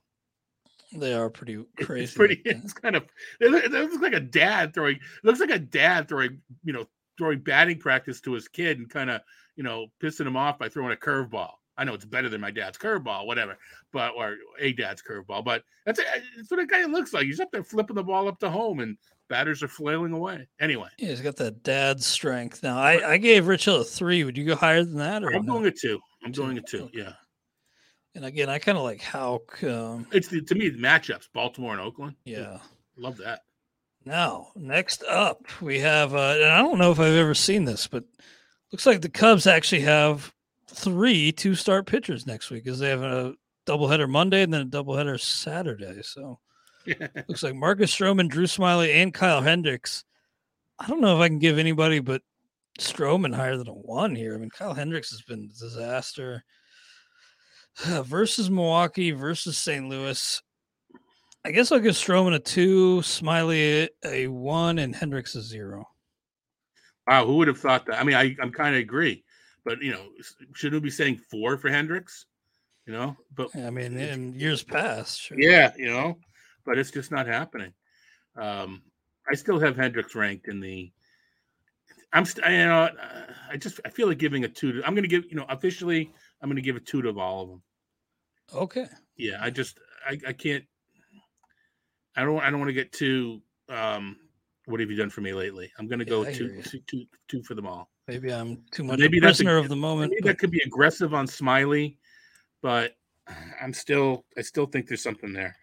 [0.99, 2.03] They are pretty crazy.
[2.03, 2.41] It's pretty.
[2.45, 3.03] It's kind of.
[3.39, 4.95] It looks like a dad throwing.
[4.95, 6.41] It looks like a dad throwing.
[6.63, 6.85] You know,
[7.17, 9.21] throwing batting practice to his kid and kind of,
[9.55, 11.51] you know, pissing him off by throwing a curveball.
[11.77, 13.57] I know it's better than my dad's curveball, whatever,
[13.91, 16.03] but or a dad's curveball, but that's eh,
[16.37, 17.25] that's what a guy looks like.
[17.25, 20.47] He's up there flipping the ball up to home, and batters are flailing away.
[20.61, 22.63] Anyway, Yeah, he's got that dad strength.
[22.63, 24.23] Now, I, I gave Rich Hill a three.
[24.23, 25.21] Would you go higher than that?
[25.23, 25.53] Or I'm no?
[25.53, 25.99] going a two.
[26.23, 26.89] I'm Two, going a two.
[26.93, 27.13] Yeah,
[28.15, 31.73] And again, I kind of like how Um, it's the, to me the matchups: Baltimore
[31.73, 32.15] and Oakland.
[32.25, 32.59] yeah.
[32.97, 33.41] love that.
[34.05, 37.87] Now, next up, we have, uh, and I don't know if I've ever seen this,
[37.87, 38.03] but
[38.71, 40.31] looks like the Cubs actually have
[40.67, 43.33] three two start pitchers next week because they have a
[43.65, 46.01] doubleheader Monday and then a doubleheader Saturday.
[46.03, 46.39] So
[47.27, 50.03] looks like Marcus Stroman, Drew Smyly, and Kyle Hendricks.
[50.79, 52.21] I don't know if I can give anybody but
[52.79, 54.35] Stroman higher than a one here.
[54.35, 56.43] I mean, Kyle Hendricks has been a disaster.
[58.03, 59.87] versus Milwaukee versus St.
[59.87, 60.41] Louis.
[61.43, 65.87] I guess I'll give Stroman a two, Smyly a, one, and Hendricks a zero.
[67.07, 67.99] Wow, who would have thought that?
[67.99, 69.23] I mean, I, I'm kind of agree,
[69.63, 70.07] but you know,
[70.53, 72.25] shouldn't we be saying four for Hendricks?
[72.87, 75.39] You know, but I mean, in years past, sure.
[75.39, 76.17] yeah, you know,
[76.65, 77.73] but it's just not happening.
[78.35, 78.81] Um,
[79.29, 80.91] I still have Hendricks ranked in the.
[82.13, 84.71] I'm, st- you know, uh, I just I feel like giving a two.
[84.71, 87.17] To, I'm going to give you know officially I'm going to give a two to
[87.19, 87.61] all of them.
[88.53, 88.85] Okay.
[89.17, 90.63] Yeah, I just I, I can't.
[92.15, 93.41] I don't I don't want to get too.
[93.69, 94.17] Um,
[94.65, 95.71] what have you done for me lately?
[95.79, 97.89] I'm going to Yeah, go two, two two two for them all.
[98.07, 100.11] Maybe I'm too much Maybe a that's a- prisoner of the moment.
[100.11, 101.97] Maybe but that could be aggressive on Smyly,
[102.61, 102.93] but
[103.61, 105.55] I'm still I still think there's something there.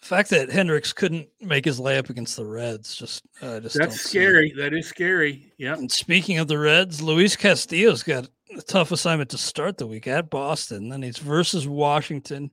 [0.00, 4.00] the fact that Hendricks couldn't make his layup against the Reds just uh, just That's
[4.00, 4.52] scary.
[4.56, 5.52] That is scary.
[5.58, 5.74] Yeah.
[5.74, 10.06] And speaking of the Reds, Luis Castillo's got a tough assignment to start the week
[10.06, 10.88] at Boston.
[10.88, 12.50] Then he's versus Washington.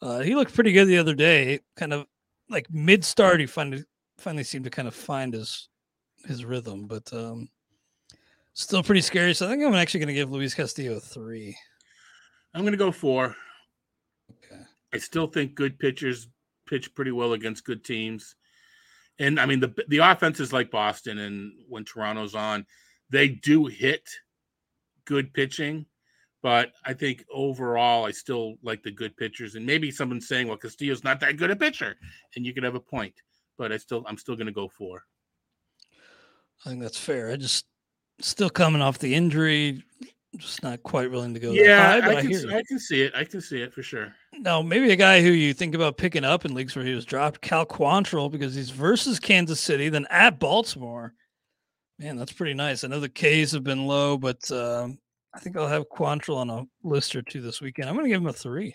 [0.00, 1.60] Uh, he looked pretty good the other day.
[1.76, 2.06] Kind of
[2.48, 3.84] like mid start, he finally
[4.18, 5.68] finally seemed to kind of find his
[6.26, 7.48] his rhythm, but um,
[8.54, 9.34] still pretty scary.
[9.34, 11.56] So I think I'm actually going to give Luis Castillo a three.
[12.54, 13.36] I'm going to go four.
[14.30, 14.62] Okay.
[14.92, 16.28] I still think good pitchers
[16.66, 18.34] pitch pretty well against good teams.
[19.18, 22.64] And I mean the the offense is like Boston and when Toronto's on,
[23.10, 24.08] they do hit
[25.08, 25.86] good pitching,
[26.42, 30.58] but I think overall I still like the good pitchers and maybe someone's saying well
[30.58, 31.96] Castillo's not that good a pitcher
[32.36, 33.14] and you could have a point,
[33.56, 35.02] but I still I'm still going to go four.
[36.64, 37.30] I think that's fair.
[37.30, 37.64] I just
[38.20, 39.82] still coming off the injury,
[40.36, 41.52] just not quite willing to go.
[41.52, 42.50] Yeah, high, but I, I, can, you.
[42.50, 43.12] I can see it.
[43.14, 44.12] I can see it for sure.
[44.38, 47.04] Now, maybe a guy who you think about picking up in leagues where he was
[47.04, 51.14] dropped, Cal Quantrill, because he's versus Kansas City, then at Baltimore.
[51.98, 52.84] Man, that's pretty nice.
[52.84, 54.98] I know the K's have been low, but um,
[55.34, 57.88] I think I'll have Quantrill on a list or two this weekend.
[57.88, 58.74] I'm going to give him a three.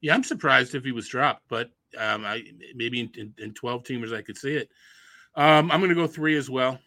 [0.00, 2.42] Yeah, I'm surprised if he was dropped, but um, I
[2.74, 4.68] maybe in, in, in 12 teamers I could see it.
[5.34, 6.78] Um, I'm going to go three as well,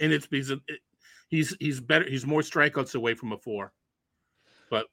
[0.00, 0.60] and it's because it,
[1.28, 2.08] he's he's better.
[2.08, 3.72] He's more strikeouts away from a four.
[4.70, 4.86] But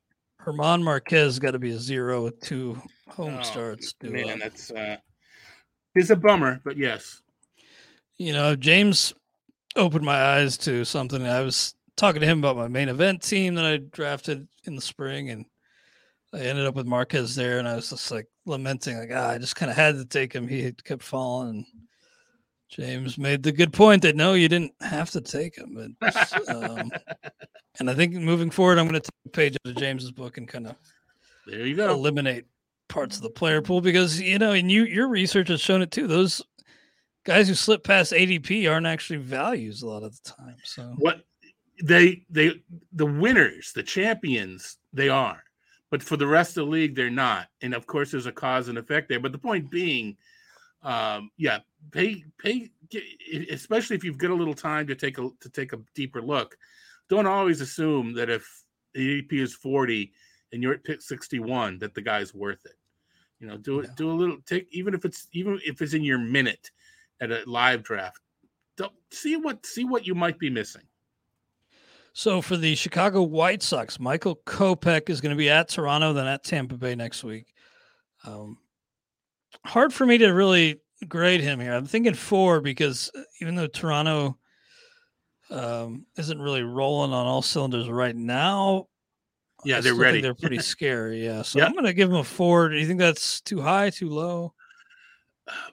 [0.44, 3.94] German Marquez got to be a zero with two home Oh, starts.
[4.02, 4.98] Man, uh, that's uh,
[5.94, 7.22] it's a bummer, but yes.
[8.18, 9.14] you know, James
[9.76, 11.26] opened my eyes to something.
[11.26, 14.82] I was talking to him about my main event team that I drafted in the
[14.82, 15.46] spring, and
[16.34, 19.38] I ended up with Marquez there, and I was just like lamenting, like, ah, I
[19.38, 20.48] just kind of had to take him.
[20.48, 21.50] He had kept falling.
[21.50, 21.66] And
[22.70, 25.96] James made the good point that no, you didn't have to take him.
[26.00, 26.92] But, um,
[27.80, 30.38] and I think moving forward, I'm going to take a page out of James's book
[30.38, 30.76] and kind of
[31.48, 31.92] There you go.
[31.92, 32.46] eliminate
[32.88, 35.92] parts of the player pool because you know, and you your research has shown it
[35.92, 36.08] too.
[36.08, 36.42] Those
[37.26, 40.56] guys who slip past ADP aren't actually values a lot of the time.
[40.64, 41.26] So What
[41.84, 45.44] they they the winners, the champions, they are,
[45.90, 47.48] but for the rest of the league, they're not.
[47.62, 49.20] And of course, there's a cause and effect there.
[49.20, 50.16] But the point being,
[50.84, 51.60] um, yeah,
[51.92, 52.72] pay pay,
[53.52, 56.58] especially if you've got a little time to take a to take a deeper look.
[57.10, 58.48] Don't always assume that if
[58.94, 60.12] the ADP is 40
[60.54, 62.80] and you're at pick 61, that the guy's worth it.
[63.40, 63.94] You know, do it, Yeah.
[63.98, 66.72] do a little take, even if it's even if it's in your minute
[67.22, 68.20] at a live draft.
[68.78, 70.84] Don't see what see what you might be missing.
[72.14, 76.28] so for the Chicago White Sox, Michael Kopech is going to be at Toronto, then
[76.28, 77.48] at Tampa Bay next week.
[78.26, 78.58] Um,
[79.66, 81.74] hard for me to really grade him here.
[81.74, 84.38] I'm thinking four because uh, even though Toronto
[85.50, 88.88] um, isn't really rolling on all cylinders right now,
[89.64, 90.22] Yeah, I they're ready.
[90.22, 91.24] They're pretty scary.
[91.24, 91.44] Yeah.
[91.44, 91.66] So Yeah.
[91.66, 92.70] I'm going to give them a four.
[92.70, 94.54] Do you think that's too high, too low?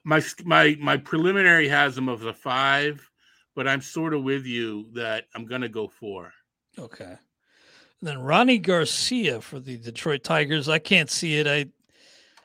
[0.05, 3.09] My my my preliminary has them of a five,
[3.55, 6.33] but I'm sort of with you that I'm gonna go four.
[6.79, 7.05] Okay.
[7.05, 10.69] And then Rony Garcia for the Detroit Tigers.
[10.69, 11.47] I can't see it.
[11.47, 11.67] I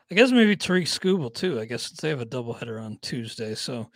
[0.10, 1.60] I guess maybe Tarik Skubal too.
[1.60, 3.56] I guess they have a doubleheader on Tuesday.
[3.56, 3.90] So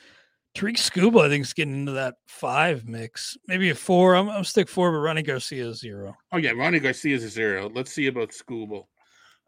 [0.53, 3.37] Tarik Skubal, I think, is getting into that five mix.
[3.47, 4.15] Maybe a four.
[4.15, 6.17] I'm, I'm stick four, but Rony Garcia is zero.
[6.33, 7.69] Oh yeah, Rony Garcia is a zero.
[7.73, 8.87] Let's see about Skubal.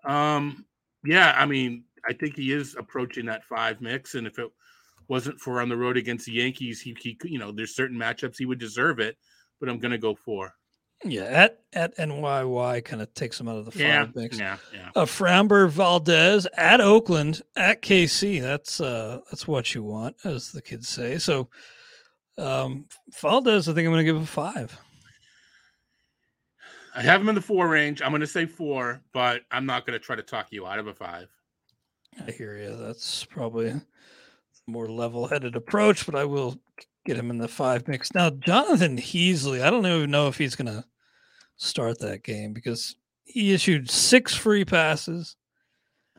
[0.05, 0.65] Um,
[1.03, 4.49] yeah, I mean, I think he is approaching that five mix, and if it
[5.07, 8.37] wasn't for on the road against the Yankees, he, he you know, there's certain matchups
[8.37, 9.17] he would deserve it,
[9.59, 10.53] but I'm gonna go four.
[11.05, 14.39] Yeah, at at NYY kind of takes him out of the five Yeah, mix.
[14.39, 14.89] yeah, yeah.
[14.95, 18.41] Uh, Framber Valdez at Oakland at KC.
[18.41, 21.17] That's uh that's what you want, as the kids say.
[21.17, 21.49] So
[22.37, 22.85] um
[23.21, 24.77] Valdez, I think I'm gonna give a five.
[26.95, 28.01] I have him in the four range.
[28.01, 30.93] I'm gonna say four, but I'm not gonna try to talk you out of a
[30.93, 31.27] five.
[32.25, 32.75] I hear you.
[32.77, 33.81] That's probably a
[34.67, 36.57] more level-headed approach, but I will
[37.05, 38.13] get him in the five mix.
[38.13, 40.85] Now, Jonathan Heasley, I don't even know if he's gonna
[41.57, 42.95] start that game because
[43.25, 45.35] he issued six free passes.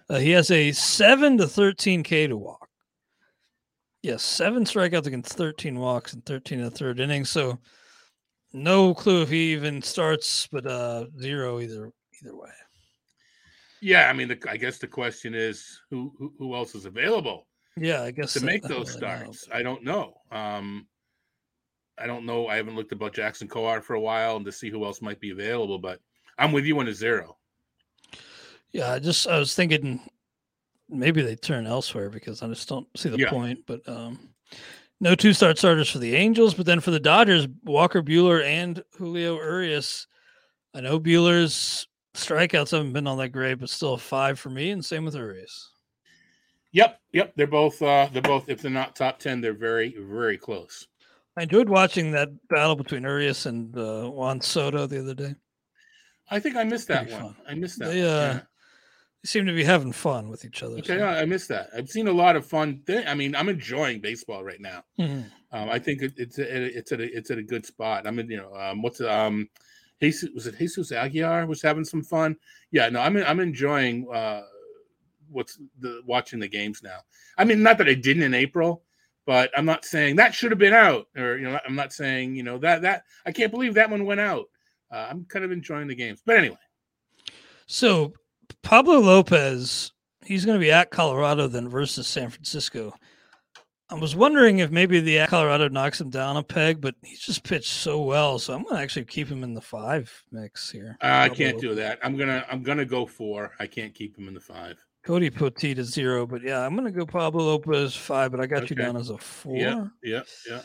[0.09, 2.69] Uh, he has a seven to thirteen K to walk.
[4.03, 7.25] Yes, seven strikeouts against 13 walks and 13 in the third inning.
[7.25, 7.59] So
[8.53, 11.91] no clue if he even starts, but uh zero either
[12.23, 12.51] either way.
[13.85, 17.47] Yeah, I mean, the, I guess the question is who, who who else is available
[17.77, 19.47] Yeah, I guess to make those starts?
[19.53, 20.15] I don't know.
[20.33, 20.87] Um,
[21.99, 22.49] I don't know.
[22.49, 25.21] I haven't looked about Jackson Kowar for a while and to see who else might
[25.21, 26.01] be available, but
[26.39, 27.37] I'm with you on a zero.
[28.73, 30.01] Yeah, I just I was thinking
[30.89, 33.29] maybe they turn elsewhere because I just don't see the Yeah.
[33.31, 33.61] point.
[33.67, 34.31] But um
[34.99, 38.83] no two start starters for the Angels, but then for the Dodgers, Walker Buehler and
[38.97, 40.07] Julio Urias.
[40.73, 44.71] I know Buehler's strikeouts haven't been all that great, but still a five for me,
[44.71, 45.71] and same with Urias.
[46.73, 47.33] Yep, yep.
[47.37, 47.81] They're both.
[47.83, 48.49] Uh, they're both.
[48.49, 50.89] If they're not top ten, they're very, very close.
[51.37, 55.35] I enjoyed watching that battle between Urias and uh, Juan Soto the other day.
[56.31, 57.35] I think I missed that Pretty one.
[57.35, 57.37] fun.
[57.49, 57.91] I missed that.
[57.91, 58.41] They, one, uh, yeah.
[59.23, 60.77] They seem to be having fun with each other.
[60.79, 61.69] Okay, so- I missed that.
[61.77, 62.81] I've seen a lot of fun.
[62.87, 63.07] Thing.
[63.07, 64.83] I mean, I'm enjoying baseball right now.
[64.99, 65.25] Mhm.
[65.53, 68.07] Um, I think it, it's a, it's at a, it's at a good spot.
[68.07, 69.49] I mean, you know, um, what's um,
[70.01, 72.37] Jesus was it Jesus Aguilar was having some fun.
[72.71, 74.43] Yeah, no, I'm I'm enjoying uh,
[75.31, 76.99] what's the watching the games now.
[77.39, 78.83] I mean, not that I didn't in April,
[79.27, 82.35] but I'm not saying that should have been out, or you know, I'm not saying
[82.35, 84.47] you know that that I can't believe that one went out.
[84.91, 86.57] Uh, I'm kind of enjoying the games, but anyway,
[87.67, 88.13] So
[88.63, 89.93] Pablo Lopez,
[90.25, 92.95] he's going to be at Colorado then versus San Francisco.
[93.91, 97.45] I was wondering if maybe the Colorado knocks him down a peg, but he's just
[97.45, 100.97] pitched so well, so I'm going to actually keep him in the five mix here.
[101.03, 101.99] uh, I can't do that.
[102.03, 103.53] I'm gonna I'm gonna go four.
[103.61, 104.83] I can't keep him in the five.
[105.05, 108.47] Cody Poteet is zero, but yeah, I'm going to go Pablo Lopez five, but I
[108.47, 109.59] got you down as a four.
[109.59, 110.63] Yeah, yeah, yeah.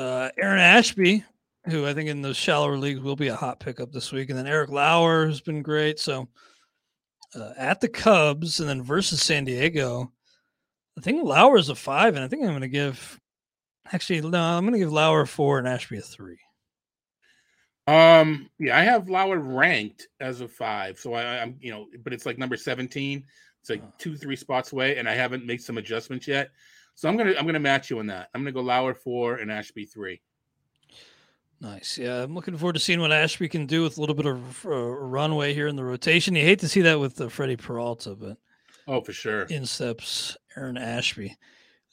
[0.00, 1.24] uh, Aaron Ashby,
[1.64, 4.38] who I think in those shallower leagues will be a hot pickup this week, and
[4.38, 5.98] then Eric Lauer, who's been great.
[5.98, 6.28] So
[7.34, 10.11] uh, at the Cubs and then versus San Diego,
[10.98, 13.18] I think Lauer's a five, and I think I'm going to give.
[13.92, 16.38] Actually, no, I'm going to give Lauer a four and Ashby a three.
[17.88, 22.12] Um, yeah, I have Lauer ranked as a five, so I, I'm, you know, but
[22.12, 23.24] it's like number seventeen.
[23.60, 23.92] It's like Oh.
[23.98, 26.50] two, three spots away, and I haven't made some adjustments yet.
[26.94, 28.28] So I'm gonna, I'm gonna match you on that.
[28.34, 30.20] I'm gonna go Lauer four and Ashby three.
[31.60, 31.96] Nice.
[31.96, 34.64] Yeah, I'm looking forward to seeing what Ashby can do with a little bit of
[34.66, 36.34] uh, runway here in the rotation.
[36.34, 38.36] You hate to see that with uh, Freddie Peralta, but
[38.88, 39.42] Oh, for sure.
[39.42, 41.36] in steps Aaron Ashby.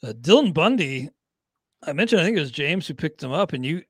[0.02, 1.10] Uh, Dylan Bundy,
[1.82, 3.82] I mentioned, I think it was James who picked him up, and you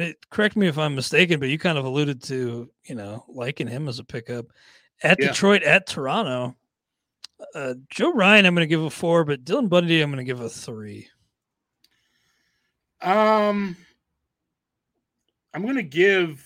[0.00, 3.66] uh, correct me if I'm mistaken, but you kind of alluded to, you know, liking
[3.66, 4.46] him as a pickup
[5.02, 5.28] at Yeah.
[5.28, 6.56] Detroit, at Toronto.
[7.54, 10.30] Uh, Joe Ryan, I'm going to give a four, but Dylan Bundy, I'm going to
[10.30, 11.08] give a three.
[13.02, 13.76] Um,
[15.52, 16.42] I'm gonna give.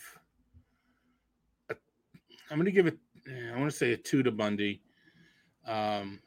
[1.71, 1.77] A,
[2.51, 2.99] I'm gonna give it.
[3.29, 4.83] eh, I want to say a two to Bundy.
[5.67, 6.19] Um,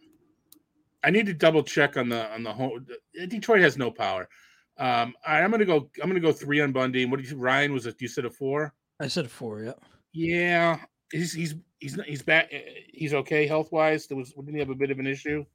[1.03, 2.85] I need to double check on the on the home.
[3.27, 4.29] Detroit has no power.
[4.77, 5.89] Um, I, I'm gonna go.
[6.01, 7.05] I'm gonna go three on Bundy.
[7.05, 7.37] What did you?
[7.37, 8.01] Ryan was it?
[8.01, 8.73] You said a four.
[8.99, 9.73] I said a four, yeah.
[10.13, 10.79] Yeah,
[11.11, 12.51] he's he's he's not- he's back.
[12.93, 14.07] He's okay health wise.
[14.07, 15.45] There was didn't he have a bit of an issue?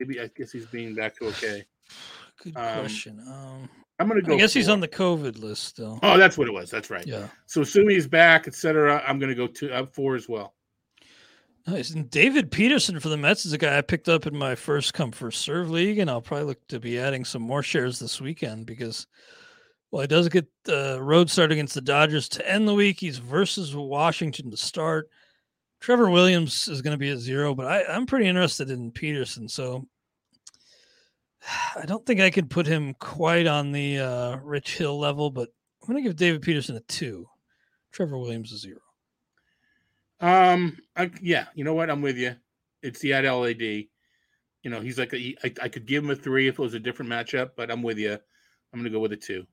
[0.00, 1.64] Maybe I guess he's being back to okay.
[2.42, 3.20] Good Um, question.
[3.26, 4.34] Um, I'm gonna go.
[4.34, 5.98] I guess he's on the COVID list still.
[6.02, 6.70] Oh, that's what it was.
[6.70, 7.06] That's right.
[7.06, 7.28] Yeah.
[7.46, 10.54] So assuming he's back, etc., I'm going to go to uh, four as well.
[11.66, 11.90] Nice.
[11.90, 14.92] And David Peterson for the Mets is a guy I picked up in my first
[14.92, 18.20] come first serve league, and I'll probably look to be adding some more shares this
[18.20, 19.06] weekend because,
[19.90, 23.00] well, he does get the road start against the Dodgers to end the week.
[23.00, 25.08] He's versus Washington to start.
[25.80, 29.48] Trevor Williams is going to be at zero, but I, I'm pretty interested in Peterson.
[29.48, 29.86] So
[31.76, 35.48] I don't think I could put him quite on the uh, Rich Hill level, but
[35.82, 37.26] I'm going to give David Peterson a two.
[37.90, 38.80] Trevor Williams a zero.
[40.24, 41.90] Um, I, yeah, you know what?
[41.90, 42.34] I'm with you.
[42.82, 43.60] It's the at LAD.
[43.60, 46.72] You know, he's like a, I, I could give him a three if it was
[46.72, 48.12] a different matchup, but I'm with you.
[48.12, 49.46] I'm going to go with a two.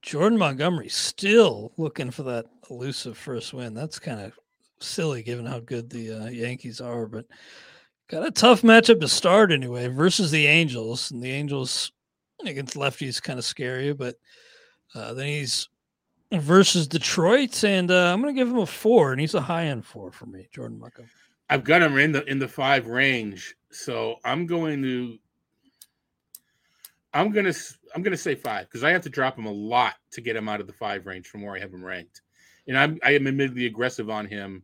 [0.00, 3.74] Jordan Montgomery still looking for that elusive first win.
[3.74, 4.32] That's kind of
[4.80, 7.26] silly given how good the uh, Yankees are, but
[8.08, 11.10] got a tough matchup to start anyway versus the Angels.
[11.10, 11.92] And the Angels
[12.42, 14.16] against lefties kind of scary, but
[14.94, 15.68] uh, then he's
[16.32, 19.66] versus Detroit, and uh, I'm going to give him a four, and he's a high
[19.66, 21.10] end four for me, Jordan Montgomery.
[21.50, 25.18] I've got him in the in the five range, so I'm going to
[27.14, 27.54] I'm gonna
[27.94, 30.48] I'm gonna say five because I have to drop him a lot to get him
[30.48, 32.22] out of the five range from where I have him ranked,
[32.66, 34.62] and I'm I am admittedly aggressive on him,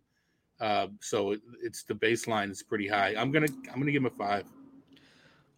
[0.60, 3.14] uh, so it, it's the baseline is pretty high.
[3.16, 4.44] I'm gonna I'm gonna give him a five.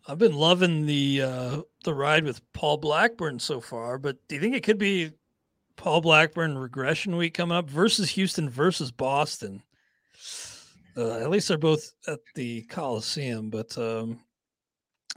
[0.09, 4.41] I've been loving the uh, the ride with Paul Blackburn so far, but do you
[4.41, 5.11] think it could be
[5.77, 9.63] Paul Blackburn regression week coming up versus Houston versus Boston?
[10.97, 14.19] Uh, at least they're both at the Coliseum, but um,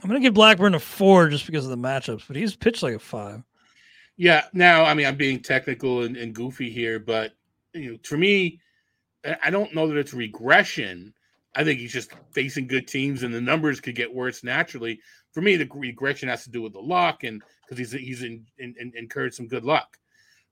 [0.02, 2.82] I'm going to give Blackburn a four just because of the matchups, but he's pitched
[2.82, 3.42] like a five.
[4.16, 4.44] Yeah.
[4.52, 7.32] Now, I mean, I'm being technical and, and goofy here, but
[7.72, 8.60] you know, for me,
[9.42, 11.14] I don't know that it's regression.
[11.56, 15.00] I think he's just facing good teams, and the numbers could get worse naturally.
[15.32, 18.46] For me, the regression has to do with the luck, and because he's he's in,
[18.58, 19.98] in, in, incurred some good luck.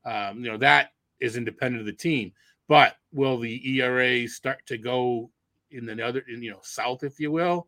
[0.08, 2.32] Um, you know that is independent of the team.
[2.68, 5.30] But will the ERA start to go
[5.70, 7.66] in the other, in, you know, south, if you will?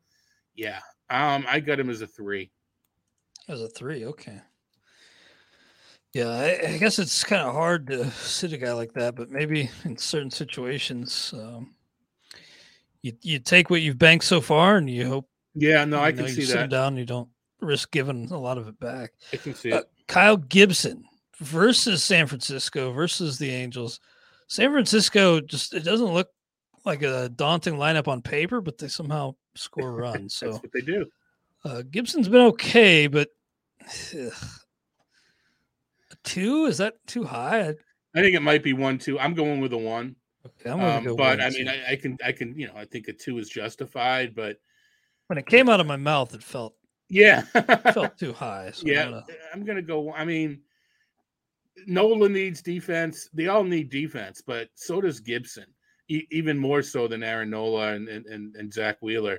[0.55, 2.51] Yeah, um, I got him as a three.
[3.49, 4.41] As a three, okay.
[6.13, 9.31] Yeah, I, I guess it's kind of hard to sit a guy like that, but
[9.31, 11.75] maybe in certain situations, um,
[13.03, 15.29] you you take what you've banked so far, and you hope.
[15.55, 16.69] Yeah, no, I know, can see that.
[16.69, 17.29] Down, you don't
[17.61, 19.13] risk giving a lot of it back.
[19.33, 19.91] I can see Uh, it.
[20.09, 21.05] Kyle Gibson
[21.41, 24.01] versus San Francisco versus the Angels.
[24.49, 26.29] San Francisco just it doesn't look
[26.85, 30.35] like a daunting lineup on paper, but they somehow score runs.
[30.35, 31.07] So what they do.
[31.65, 33.29] uh, Gibson's been okay, but
[34.15, 34.33] ugh.
[36.25, 37.69] two is that too high?
[37.69, 37.75] I,
[38.15, 39.19] I think it might be one, two.
[39.19, 40.17] I'm going with a one.
[40.47, 41.17] okay, I'm Um, go.
[41.17, 41.69] but one, I mean.
[41.69, 44.35] I, I can, I can, you know, I think a two is justified.
[44.35, 44.57] But
[45.29, 46.75] when it came out of my mouth, it felt
[47.09, 47.43] yeah,
[47.93, 48.71] felt too high.
[48.73, 49.25] So I'm yeah, gonna-
[49.55, 50.13] I'm gonna go.
[50.13, 50.61] I mean,
[51.87, 53.29] Nola needs defense.
[53.33, 55.67] They all need defense, but so does Gibson.
[56.09, 59.39] E- even more so than Aaron Nola and, and and Zack Wheeler.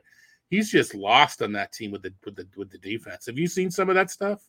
[0.49, 3.25] He's just lost on that team with the with the with the defense.
[3.25, 4.41] Have you seen some of that stuff?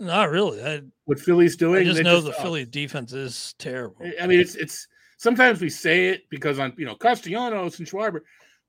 [0.00, 0.62] not really.
[0.62, 1.82] I, What Philly's doing?
[1.82, 4.10] I just know the oh, Philly defense is terrible.
[4.20, 8.20] I mean, it's it's sometimes we say it because on you know Castellanos and Schwarber,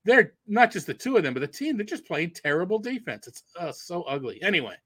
[0.04, 3.26] they're not just the two of them, but the team they're just playing terrible defense.
[3.26, 4.42] It's uh, so ugly.
[4.42, 4.76] Anyway,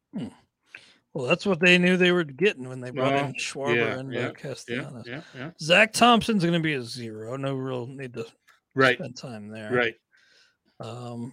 [1.17, 3.99] Well, that's what they knew they were getting when they brought Well, in Schwarber yeah,
[3.99, 5.07] and yeah, uh, yeah, Castellanos.
[5.07, 5.51] yeah, yeah.
[5.59, 7.37] Zach Thompson's going to be a zero.
[7.37, 8.27] No real need to
[8.75, 9.73] Right, spend time there.
[9.73, 9.95] right.
[10.79, 11.33] Um,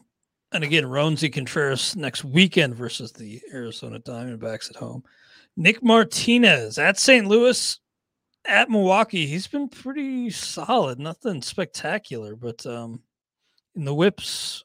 [0.54, 5.04] and again, Roansy Contreras next weekend versus the Arizona Diamondbacks at home.
[5.58, 7.28] Nick Martinez at St.
[7.28, 7.78] Louis,
[8.46, 9.26] at Milwaukee.
[9.28, 10.98] He's been pretty solid.
[10.98, 13.02] Nothing spectacular, but um,
[13.76, 14.64] in the whips,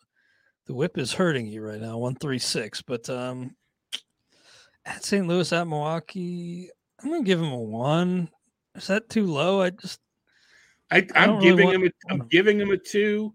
[0.67, 1.99] the whip is hurting you right now.
[1.99, 3.57] One three six, but um,
[4.89, 5.27] at St.
[5.27, 6.71] Louis, at Milwaukee,
[7.03, 8.29] I'm gonna give him a one.
[8.75, 9.63] Is that too low?
[9.63, 10.01] I just
[10.91, 13.35] I, don't really giving him a, I'm giving him a two.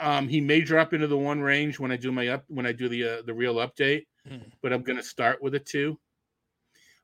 [0.00, 2.72] Um, he may drop into the one range when I do my up when I
[2.72, 4.38] do the uh, the real update, Hmm.
[4.62, 5.98] but I'm going to start with a two.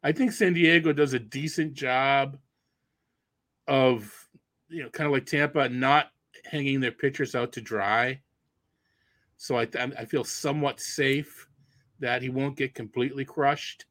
[0.02, 2.38] I think San Diego does a decent job
[3.66, 4.12] of
[4.68, 6.08] you know kind of like Tampa not
[6.44, 8.20] hanging their pitchers out to dry.
[9.36, 11.48] So I I feel somewhat safe
[12.00, 13.86] that he won't get completely crushed.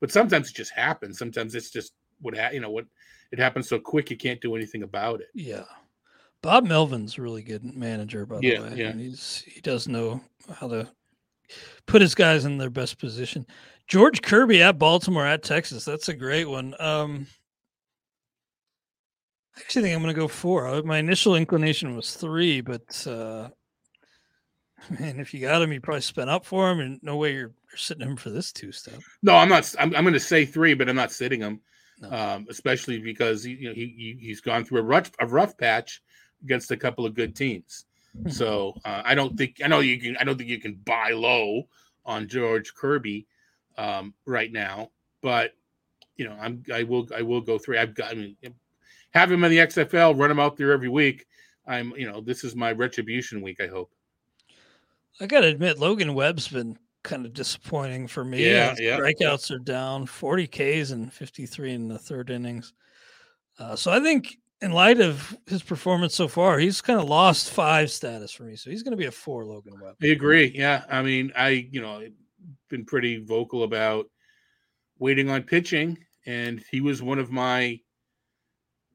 [0.00, 1.18] But sometimes it just happens.
[1.18, 2.86] Sometimes it's just what ha- you know what
[3.32, 5.28] it happens so quick you can't do anything about it.
[5.34, 5.64] Yeah.
[6.42, 8.72] Bob Melvin's really good manager, by the Yeah, way.
[8.76, 8.88] yeah.
[8.88, 10.22] And he's he does know
[10.54, 10.88] how to
[11.86, 13.46] put his guys in their best position.
[13.88, 15.84] George Kirby at Baltimore at Texas.
[15.84, 16.74] That's a great one.
[16.80, 17.26] Um
[19.56, 20.82] I actually think I'm gonna go four.
[20.84, 23.50] My initial inclination was three, but uh
[24.98, 27.52] man, if you got him, you probably spent up for him, and no way you're,
[27.68, 29.00] you're sitting him for this two step.
[29.22, 29.72] No, I'm not.
[29.78, 31.60] I'm, I'm going to say three, but I'm not sitting him,
[32.00, 32.10] No.
[32.10, 35.56] um, especially because he, you know he, he he's gone through a rough a rough
[35.56, 36.02] patch
[36.42, 37.84] against a couple of good teams.
[38.22, 38.30] Hmm.
[38.30, 40.16] So uh, I don't think I know you can.
[40.16, 41.68] I don't think you can buy low
[42.04, 43.26] on George Kirby
[43.76, 44.90] um, right now,
[45.22, 45.52] but
[46.16, 47.78] you know I'm I will I will go three.
[47.78, 48.36] I've got I mean
[49.12, 51.26] have him in the XFL, run him out there every week.
[51.66, 53.60] I'm you know this is my retribution week.
[53.60, 53.92] I hope.
[55.20, 58.44] I gotta admit, Logan Webb's been kind of disappointing for me.
[58.44, 58.98] Yeah, yeah.
[58.98, 62.72] Strikeouts are down, 40 Ks and 53 in the third innings.
[63.58, 67.50] Uh, so I think in light of his performance so far, he's kind of lost
[67.50, 68.56] five status for me.
[68.56, 69.96] So he's going to be a four Logan Webb.
[70.02, 70.52] I agree.
[70.54, 70.84] Yeah.
[70.88, 72.02] I mean, I, you know,
[72.68, 74.06] been pretty vocal about
[74.98, 77.80] waiting on pitching, and he was one of my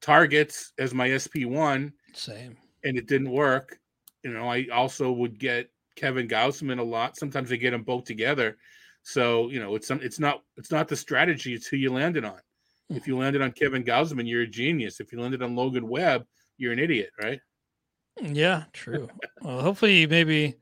[0.01, 1.91] targets as my SP1.
[2.13, 2.57] Same.
[2.83, 3.79] And it didn't work.
[4.23, 7.17] You know, I also would get Kevin Gausman a lot.
[7.17, 8.57] Sometimes they get them both together.
[9.03, 12.25] So, you know, it's some it's not it's not the strategy, it's who you landed
[12.25, 12.39] on.
[12.89, 13.11] If mm-hmm.
[13.11, 14.99] you landed on Kevin Gausman, you're a genius.
[14.99, 16.25] If you landed on Logan Webb,
[16.57, 17.39] you're an idiot, right?
[18.21, 19.09] Yeah, true.
[19.41, 20.55] well, hopefully, maybe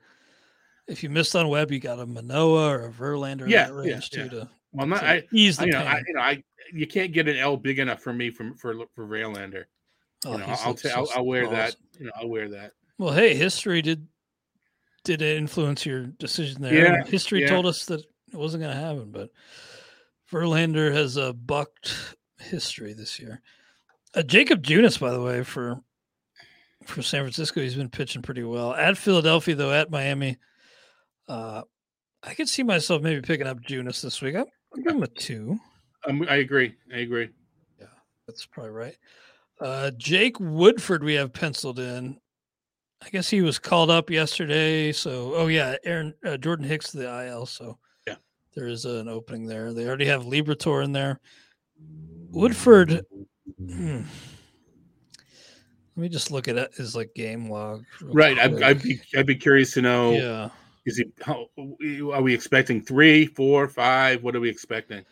[0.88, 3.82] if you missed on Webb, you got a Manoah or a Verlander yeah, in that
[3.82, 4.42] range yeah, too yeah.
[4.42, 5.84] to, Well, not to I, ease I, the you know.
[5.84, 8.74] I, you know, I you can't get an L big enough for me from for
[8.94, 9.66] for Verlander.
[10.26, 11.76] Oh, You know, I'll, so I'll I'll wear that.
[12.00, 12.72] You know, I'll wear that.
[12.98, 14.08] Well, hey, history did
[15.04, 16.74] did it influence your decision there?
[16.74, 17.50] Yeah, history yeah.
[17.50, 19.30] told us that it wasn't going to happen, but
[20.32, 23.42] Verlander has uh, bucked history this year.
[24.16, 25.82] Uh, Jacob Junis, by the way, for
[26.86, 28.74] for San Francisco, he's been pitching pretty well.
[28.74, 30.38] At Philadelphia, though, at Miami,
[31.28, 31.62] uh,
[32.22, 34.36] I could see myself maybe picking up Junis this week.
[34.36, 35.60] I'll I'll give him a two.
[36.08, 36.76] Um, I agree.
[36.94, 37.30] I agree.
[37.80, 37.88] Yeah,
[38.28, 38.96] that's probably right.
[39.62, 42.20] Uh, Jake Woodford, we have penciled in.
[43.06, 44.92] I guess he was called up yesterday.
[44.92, 47.46] So, oh yeah, Aaron uh, Jordan Hicks to the IL.
[47.46, 47.78] So,
[48.08, 48.16] Yeah.
[48.56, 49.74] there is an opening there.
[49.74, 51.20] They already have Liberatore in there.
[52.32, 53.06] Woodford.
[53.60, 54.02] hmm.
[55.96, 57.84] Let me just look at it- his like game log.
[58.02, 58.40] Right.
[58.40, 60.12] I'd, I'd be I'd be curious to know.
[60.14, 60.50] yeah.
[60.86, 61.06] Is he?
[61.22, 61.46] How
[62.14, 62.82] are we expecting?
[62.82, 64.22] Three, four, five?
[64.24, 65.06] What are we expecting?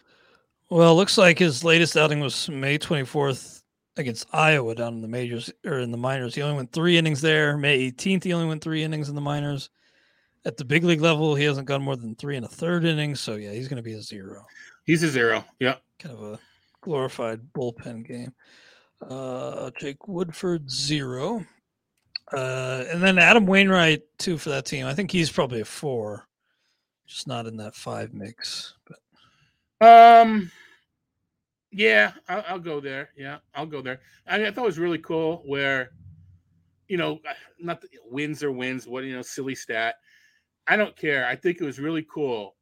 [0.69, 3.60] Well, it looks like his latest outing was May 24th
[4.01, 6.35] against Iowa down in the majors or in the minors.
[6.35, 7.57] He only went three innings there.
[7.57, 9.69] May 18th, he only went three innings in the minors.
[10.43, 13.21] At the big league level, he hasn't gone more than three and a third innings.
[13.21, 14.45] So, yeah, he's going to be a zero.
[14.85, 15.45] He's a zero.
[15.59, 15.75] Yeah.
[15.99, 16.39] Kind of a
[16.81, 18.33] glorified bullpen game.
[19.07, 21.45] Uh, Jake Woodford, zero.
[22.33, 24.85] Uh, and then Adam Wainwright, two for that team.
[24.85, 26.27] I think he's probably a four,
[27.05, 28.75] just not in that five mix.
[28.87, 28.97] But
[30.21, 30.51] Um.
[31.71, 33.09] Yeah, I'll, I'll go there.
[33.15, 34.01] Yeah, I'll go there.
[34.27, 35.91] I, I thought it was really cool where,
[36.87, 37.19] you know,
[37.59, 38.87] not the, wins or wins.
[38.87, 39.95] What you know, silly stat.
[40.67, 41.25] I don't care.
[41.25, 42.55] I think it was really cool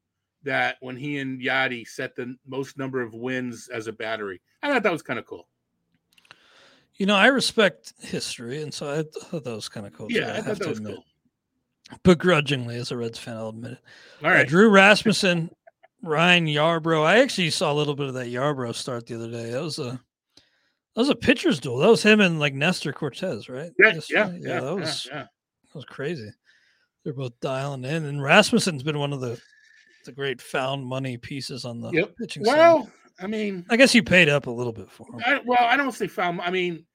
[0.44, 4.42] that when he and Yadi set the most number of wins as a battery.
[4.64, 5.48] I thought that was kind of cool.
[6.96, 10.08] You know, I respect history, and so I thought that was kind of cool.
[10.12, 10.96] Yeah, I have thought to admit.
[10.96, 11.06] cool.
[12.04, 13.80] Begrudgingly, as a Reds fan, I'll admit it.
[14.24, 14.46] All right.
[14.46, 14.50] Uh.
[14.50, 15.50] Drew Rasmussen,
[16.02, 17.04] Ryan Yarbrough.
[17.04, 19.52] I actually saw a little bit of that Yarbrough start the other day.
[19.52, 20.00] That was a
[20.96, 21.78] that was a pitcher's duel.
[21.78, 23.72] That was him and like Nestor Cortes, right?
[23.80, 24.40] Yeah, yeah, Yesterday?
[24.42, 25.22] yeah, that was yeah, yeah.
[25.24, 26.30] that was crazy.
[27.04, 29.40] They're both dialing in, and Rasmussen's been one of the
[30.06, 32.16] the great found money pieces on the Yep.
[32.18, 32.58] pitching side.
[32.58, 32.90] Well,
[33.22, 35.22] I mean, I guess you paid up a little bit for him.
[35.26, 36.42] I, well, I don't say found.
[36.42, 36.86] I mean,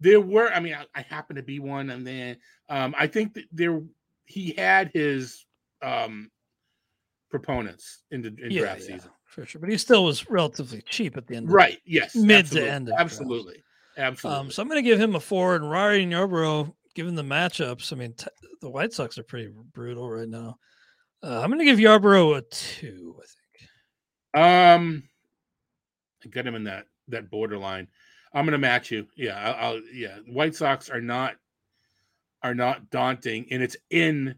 [0.00, 0.52] there were.
[0.52, 2.36] I mean, I, I happen to be one, and then
[2.68, 3.82] um, I think that there
[4.26, 5.44] he had his
[5.82, 6.30] um,
[7.32, 9.10] proponents in the in yeah, draft yeah, season.
[9.24, 9.60] for sure.
[9.60, 11.48] But he still was relatively cheap at the end.
[11.48, 11.80] of Right.
[11.84, 12.14] Yes.
[12.14, 12.92] Mid to end.
[12.96, 13.64] Absolutely.
[13.98, 14.40] Absolutely.
[14.40, 15.56] Um, so I'm going to give him a four.
[15.56, 18.26] And Ryan Yarbrough, given the matchups, I mean, t-
[18.60, 20.58] the White Sox are pretty brutal right now.
[21.24, 23.16] Uh, I'm going to give Yarbrough a two.
[23.18, 23.24] I
[24.34, 24.44] think.
[24.44, 25.02] Um,
[26.24, 27.88] I got him in that that borderline.
[28.34, 29.06] I'm going to match you.
[29.16, 29.80] Yeah, I'll, I'll.
[29.92, 31.34] Yeah, White Sox are not
[32.42, 34.34] are not daunting, and it's in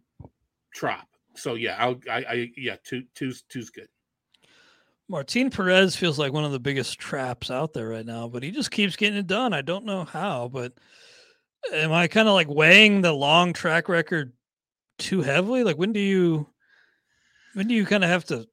[0.75, 1.07] Trop.
[1.37, 2.01] So yeah, I'll.
[2.11, 2.25] I.
[2.29, 3.89] I yeah, two two's two's good.
[5.09, 8.51] Martin Perez feels like one of the biggest traps out there right now, but he
[8.51, 9.53] just keeps getting it done.
[9.53, 10.73] I don't know how, but
[11.73, 14.33] am I kind of like weighing the long track record
[14.99, 15.63] too heavily?
[15.63, 16.49] Like when do you
[17.53, 18.47] when do you kind of have to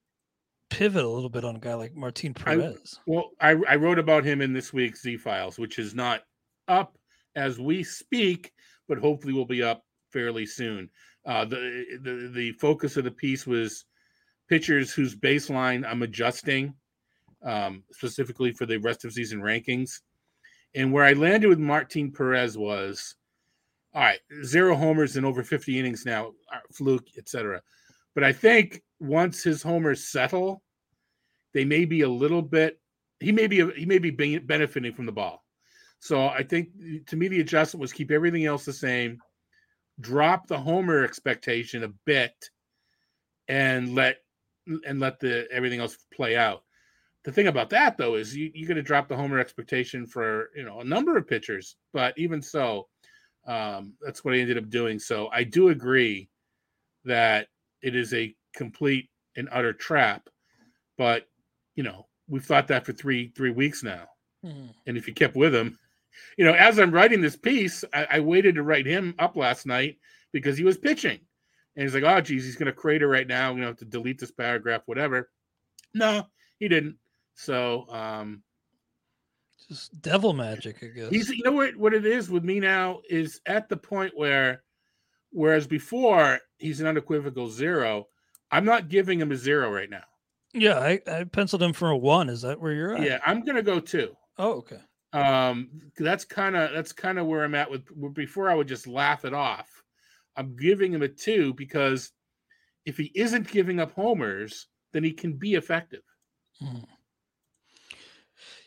[0.70, 3.00] pivot a little bit on a guy like Martin I- Perez?
[3.06, 6.22] Well, I, I wrote about him in this week's Z Files, which is not
[6.68, 6.98] up
[7.36, 8.52] as we speak,
[8.90, 10.90] but hopefully will be up fairly soon.
[11.26, 13.86] Uh, the, the the focus of the piece was
[14.50, 16.74] pitchers whose baseline I'm adjusting,
[17.44, 20.02] um, specifically for the rest of season rankings.
[20.76, 23.16] And where I landed with Martin Perez was,
[23.94, 27.62] all right, zero homers in over 50 innings now, uh, fluke, etc.
[28.16, 30.64] But I think once his homers settle,
[31.54, 32.80] they may be a little bit.
[33.20, 35.44] He may be he may be be- benefiting from the ball.
[36.00, 36.70] So I think
[37.08, 39.20] to me the adjustment was keep everything else the same,
[40.00, 42.50] drop the homer expectation a bit,
[43.48, 44.18] and let
[44.86, 46.64] and let the everything else play out.
[47.24, 50.50] The thing about that though is you, you're going to drop the homer expectation for
[50.56, 52.88] you know a number of pitchers, but even so,
[53.46, 55.00] um, that's what I ended up doing.
[55.00, 56.30] So I do agree
[57.06, 57.48] that
[57.82, 60.30] it is a complete and utter trap,
[60.98, 61.28] but
[61.76, 64.08] you know we've thought that for three three weeks now,
[64.44, 64.68] Hmm.
[64.88, 65.78] and if you kept with him,
[66.38, 69.66] you know, as I'm writing this piece, I, I waited to write him up last
[69.66, 69.98] night
[70.32, 71.20] because he was pitching.
[71.76, 73.48] And he's like, oh, geez, he's going to crater right now.
[73.48, 75.30] I'm going to have to delete this paragraph, whatever.
[75.94, 76.28] No,
[76.60, 76.98] he didn't.
[77.36, 78.44] So, um,
[79.70, 81.10] Just devil magic, I guess.
[81.10, 84.64] he's, you know what, what it is with me now is at the point where,
[85.32, 88.08] whereas before he's an unequivocal zero,
[88.52, 90.04] I'm not giving him a zero right now.
[90.54, 92.28] yeah, I, I penciled him for a one.
[92.28, 93.04] Is that where you're at?
[93.04, 94.14] Yeah, I'm going to go two.
[94.38, 94.82] Oh, okay.
[95.14, 97.84] Um that's kind of that's kind of where i'm at with
[98.14, 99.84] before i would just laugh it off
[100.38, 102.12] i'm giving him a two because
[102.86, 106.04] if he isn't giving up homers then he can be effective
[106.62, 106.86] Mhm.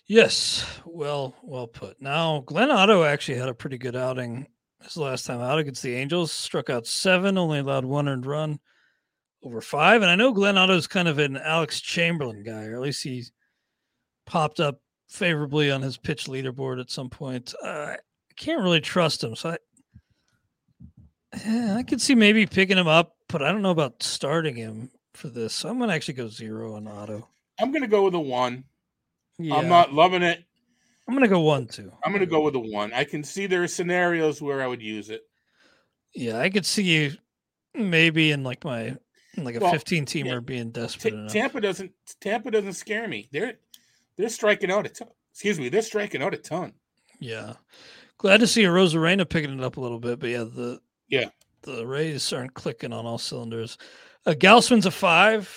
[0.06, 2.00] Yes, well, well put.
[2.00, 4.46] Now, Glenn Otto actually had a pretty good outing
[4.82, 6.30] his last time out against the Angels.
[6.30, 8.60] Struck out seven, only allowed one earned run
[9.42, 10.02] over five.
[10.02, 13.24] And I know Glenn Otto's kind of an Alex Chamberlain guy, or at least he
[14.26, 14.80] popped up
[15.14, 17.54] favorably on his pitch leaderboard at some point.
[17.64, 17.96] Uh, I
[18.36, 19.56] can't really trust him, so I.
[21.46, 24.90] Yeah, I could see maybe picking him up, but I don't know about starting him
[25.14, 25.52] for this.
[25.54, 27.28] So I'm gonna actually go zero on Otto.
[27.60, 28.64] i'm gonna go with a one
[29.38, 30.42] Yeah, i'm not loving it
[31.06, 31.92] I'm gonna go one two.
[32.04, 34.82] i'm gonna go with a one i can see there are scenarios where i would
[34.82, 35.22] use it
[36.14, 37.12] Yeah, I could see you
[37.74, 38.96] maybe in like my
[39.36, 41.32] in like a Well, 15 teamer yeah, being desperate enough.
[41.32, 43.54] tampa doesn't tampa doesn't scare me they're
[44.16, 46.72] they're striking out a ton excuse me they're striking out a ton
[47.20, 47.54] Yeah,
[48.18, 51.28] glad to see Arozarena picking it up a little bit, but yeah, the Yeah.
[51.62, 53.78] the Rays aren't clicking on all cylinders.
[54.26, 55.48] Uh, Gausman's a five.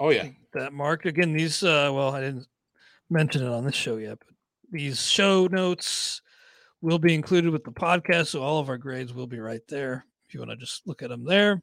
[0.00, 1.32] oh yeah That mark again.
[1.32, 2.46] These uh, well, I didn't
[3.10, 4.34] mention it on this show yet, but
[4.70, 6.20] these show notes
[6.80, 10.04] will be included with the podcast, so all of our grades will be right there.
[10.28, 11.62] If you want to just look at them there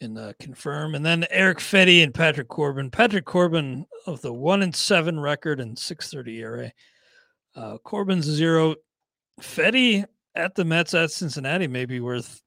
[0.00, 0.94] and uh, confirm.
[0.94, 2.90] And then Erick Fedde and Patrick Corbin.
[2.90, 6.72] Patrick Corbin of the one and seven record and six thirty ERA.
[7.54, 8.74] Uh, Corbin's zero.
[9.40, 12.40] Fedde at the Mets at Cincinnati may be worth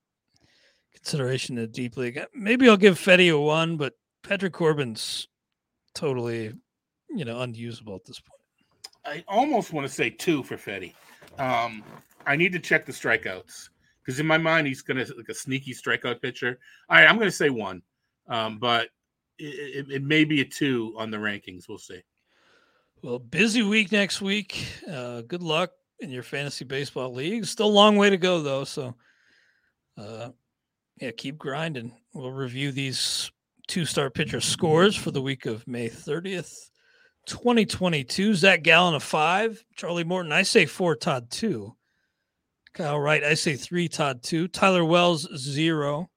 [0.93, 2.17] consideration in a deep league.
[2.17, 3.93] Uh, Maybe I'll give Fedde a one, but
[4.23, 5.27] Patrick Corbin's
[5.95, 6.53] totally,
[7.09, 8.39] you know, unusable at this point.
[9.05, 10.93] I almost want to say two for Fedde.
[11.37, 11.83] Um,
[12.25, 13.69] I need to check the strikeouts
[14.09, 16.57] because in my mind he's gonna like a sneaky strikeout pitcher.
[16.89, 17.83] All right, I'm gonna say one,
[18.27, 18.89] um, but
[19.37, 21.69] it, it, it may be a two on the rankings.
[21.69, 22.01] We'll see.
[23.03, 24.65] Well, busy week next week.
[24.91, 27.45] Uh, good luck in your fantasy baseball league.
[27.45, 28.95] Still a long way to go though, so
[29.95, 30.29] uh,
[30.99, 31.95] yeah, keep grinding.
[32.11, 33.29] We'll review these
[33.67, 36.71] two-start pitcher scores for the week of May 30th,
[37.27, 38.33] 2022.
[38.33, 40.31] Zac Gallen a five, Charlie Morton.
[40.31, 41.75] I say four, Todd two.
[42.73, 44.47] Kyle Wright, I say three, Todd two.
[44.47, 46.09] Tyler Wells zero.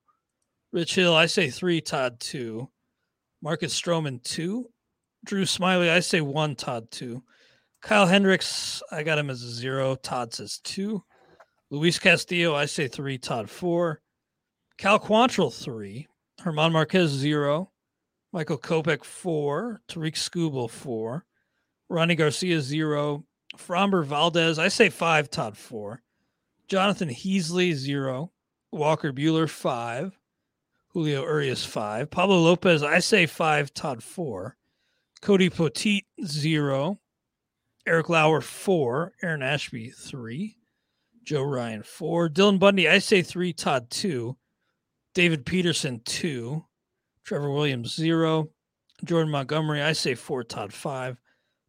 [0.71, 2.69] Rich Hill, I say three, Todd two.
[3.41, 4.69] Marcus Stroman two.
[5.25, 7.23] Drew Smyly, I say one, Todd two.
[7.81, 9.95] Kyle Hendricks, I got him as a zero.
[9.95, 11.03] Todd says two.
[11.69, 14.01] Luis Castillo, I say three, Todd four.
[14.77, 16.07] Cal Quantrill, three.
[16.43, 17.71] German Marquez, zero.
[18.31, 19.81] Michael Kopech, four.
[19.87, 21.25] Tarik Skubal, four.
[21.91, 23.23] Rony Garcia, zero.
[23.57, 26.02] Framber Valdez, I say five, Todd four.
[26.73, 28.31] Jonathan Heasley, zero.
[28.71, 30.17] Walker Buehler, five.
[30.87, 32.09] Julio Urias, five.
[32.09, 34.57] Pablo Lopez, I say five, Todd four.
[35.21, 36.99] Cody Poteet, zero.
[37.85, 39.13] Eric Lauer, four.
[39.21, 40.57] Aaron Ashby, three.
[41.23, 42.27] Joe Ryan, four.
[42.27, 43.53] Dylan Bundy, I say three.
[43.53, 44.35] Todd, two.
[45.13, 46.65] David Peterson, two.
[47.23, 48.49] Trevor Williams, zero.
[49.05, 50.43] Jordan Montgomery, I say four.
[50.43, 51.17] Todd, five.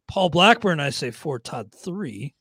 [0.07, 1.37] Paul Blackburn, I say four.
[1.37, 2.34] Todd, three.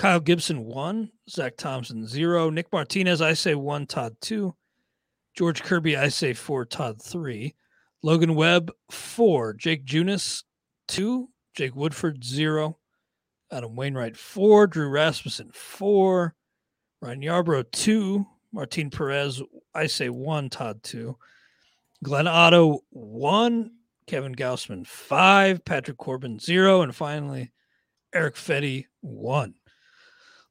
[0.00, 1.10] Kyle Gibson, one.
[1.28, 2.48] Zach Thompson, zero.
[2.48, 3.86] Nick Martinez, I say one.
[3.86, 4.56] Todd, two.
[5.36, 6.64] George Kirby, I say four.
[6.64, 7.54] Todd, three.
[8.02, 9.52] Logan Webb, four.
[9.52, 10.42] Jake Junis,
[10.88, 11.28] two.
[11.54, 12.78] Jake Woodford, zero.
[13.52, 14.66] Adam Wainwright, four.
[14.66, 16.34] Drew Rasmussen, four.
[17.02, 18.26] Ryan Yarbrough, two.
[18.54, 19.42] Martin Perez,
[19.74, 20.48] I say one.
[20.48, 21.18] Todd, two.
[22.02, 23.72] Glenn Otto, one.
[24.06, 25.62] Kevin Gausman, five.
[25.62, 26.80] Patrick Corbin, zero.
[26.80, 27.52] And finally,
[28.14, 29.56] Erick Fedde, one.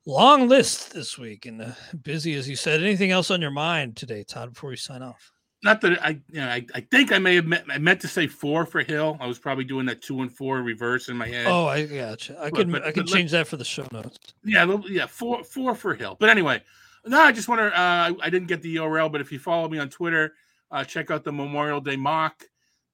[0.06, 1.72] Long list this week and uh,
[2.04, 2.82] busy, as you said.
[2.82, 5.32] Anything else on your mind today, Todd, before we sign off?
[5.62, 8.08] Not that I, you know, I, I think I may have meant, I meant to
[8.08, 9.18] say four for Hill.
[9.20, 11.48] I was probably doing that two and four reverse in my head.
[11.48, 12.38] Oh, I gotcha.
[12.40, 14.18] I But- can but- I can change that for the show notes.
[14.46, 16.16] Yeah, yeah, four four for Hill.
[16.18, 16.64] But anyway,
[17.06, 17.68] no, I just want to.
[17.68, 20.34] Uh, I- I didn't get the URL, but if you follow me on Twitter,
[20.72, 22.46] uh, check out the Memorial Day mock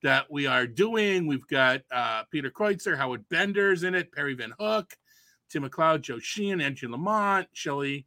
[0.01, 1.27] that we are doing.
[1.27, 4.91] We've got uh, Peter Kreutzer, Howard Bender's in it, Perry Van Hook,
[5.55, 8.05] Tim McLeod, Joe Sheehan, Andrew Lamont, Shelly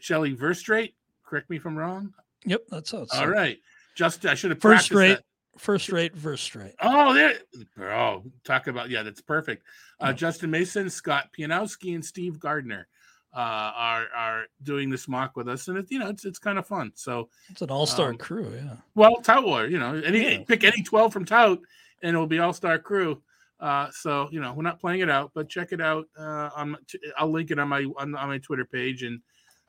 [0.00, 0.92] Shelly Verstrate.
[1.24, 2.12] Correct me if I'm wrong.
[2.44, 2.98] Yep, that's how.
[2.98, 3.28] All said.
[3.30, 3.58] right,
[3.94, 5.24] just I should have First rate, that.
[5.58, 6.74] first rate versus straight.
[6.82, 7.32] Oh, there.
[7.80, 9.64] Oh, talk about yeah, that's perfect.
[10.00, 12.86] Uh, Justin Mason, Scott Pianowski, and Steve Gardner
[13.34, 16.58] uh, are are doing this mock with us, and it, you know it's it's kind
[16.58, 16.92] of fun.
[16.94, 18.52] So It's an all star Um, crew.
[18.54, 18.76] Yeah.
[18.94, 20.44] well, Tout War, you know, any Yeah.
[20.46, 21.58] pick any twelve from Tout,
[22.02, 23.22] and it'll be all star crew.
[23.58, 26.06] Uh, so you know we're not playing it out, but check it out.
[26.18, 26.76] Uh, on
[27.16, 29.20] I'll link it on my on, on my Twitter page, and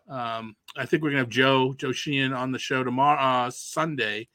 [0.10, 4.28] um, I think we're gonna have Joe Joe Sheehan on the show tomorrow uh, Sunday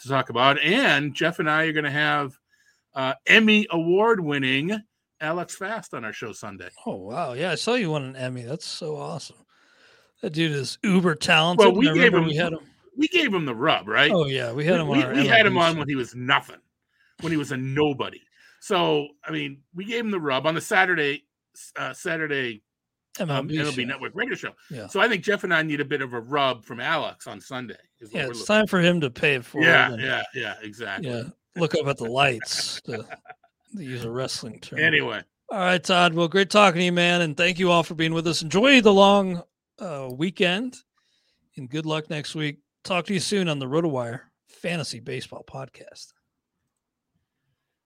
[0.00, 2.38] to talk about, and Jeff and I are gonna have
[2.94, 4.78] uh, Emmy award winning
[5.20, 6.68] Alex Fast on our show Sunday.
[6.86, 7.32] Oh wow.
[7.32, 8.42] Yeah, I saw you won an Emmy.
[8.42, 9.36] That's so awesome.
[10.22, 11.66] That dude is uber talented.
[11.66, 12.60] Well, we gave him- we had him.
[12.96, 14.10] We gave him the rub, right?
[14.10, 16.16] Oh yeah, we had him we, on our we had him on when he was
[16.16, 16.58] nothing,
[17.20, 18.20] when he was a nobody.
[18.60, 21.24] So I mean, we gave him the rub on the Saturday
[21.76, 22.62] uh, Saturday
[23.20, 23.86] um, MLB MLB.
[23.86, 24.52] Network radio show.
[24.70, 24.86] Yeah.
[24.86, 27.40] So I think Jeff and I need a bit of a rub from Alex on
[27.40, 27.76] Sunday.
[28.00, 29.66] is Yeah, it's time for him to pay for it forward.
[29.66, 31.10] yeah, yeah, yeah, exactly.
[31.10, 31.22] yeah.
[31.56, 33.04] Look up at the lights to,
[33.76, 34.78] to use a wrestling term.
[34.78, 36.14] Anyway, All right, Todd.
[36.14, 38.42] Well, great talking to you, man, and thank you all for being with us.
[38.42, 39.42] Enjoy the long
[39.80, 40.76] uh, weekend,
[41.56, 42.58] and good luck next week.
[42.84, 46.12] Talk to you soon on the RotoWire Fantasy Baseball Podcast.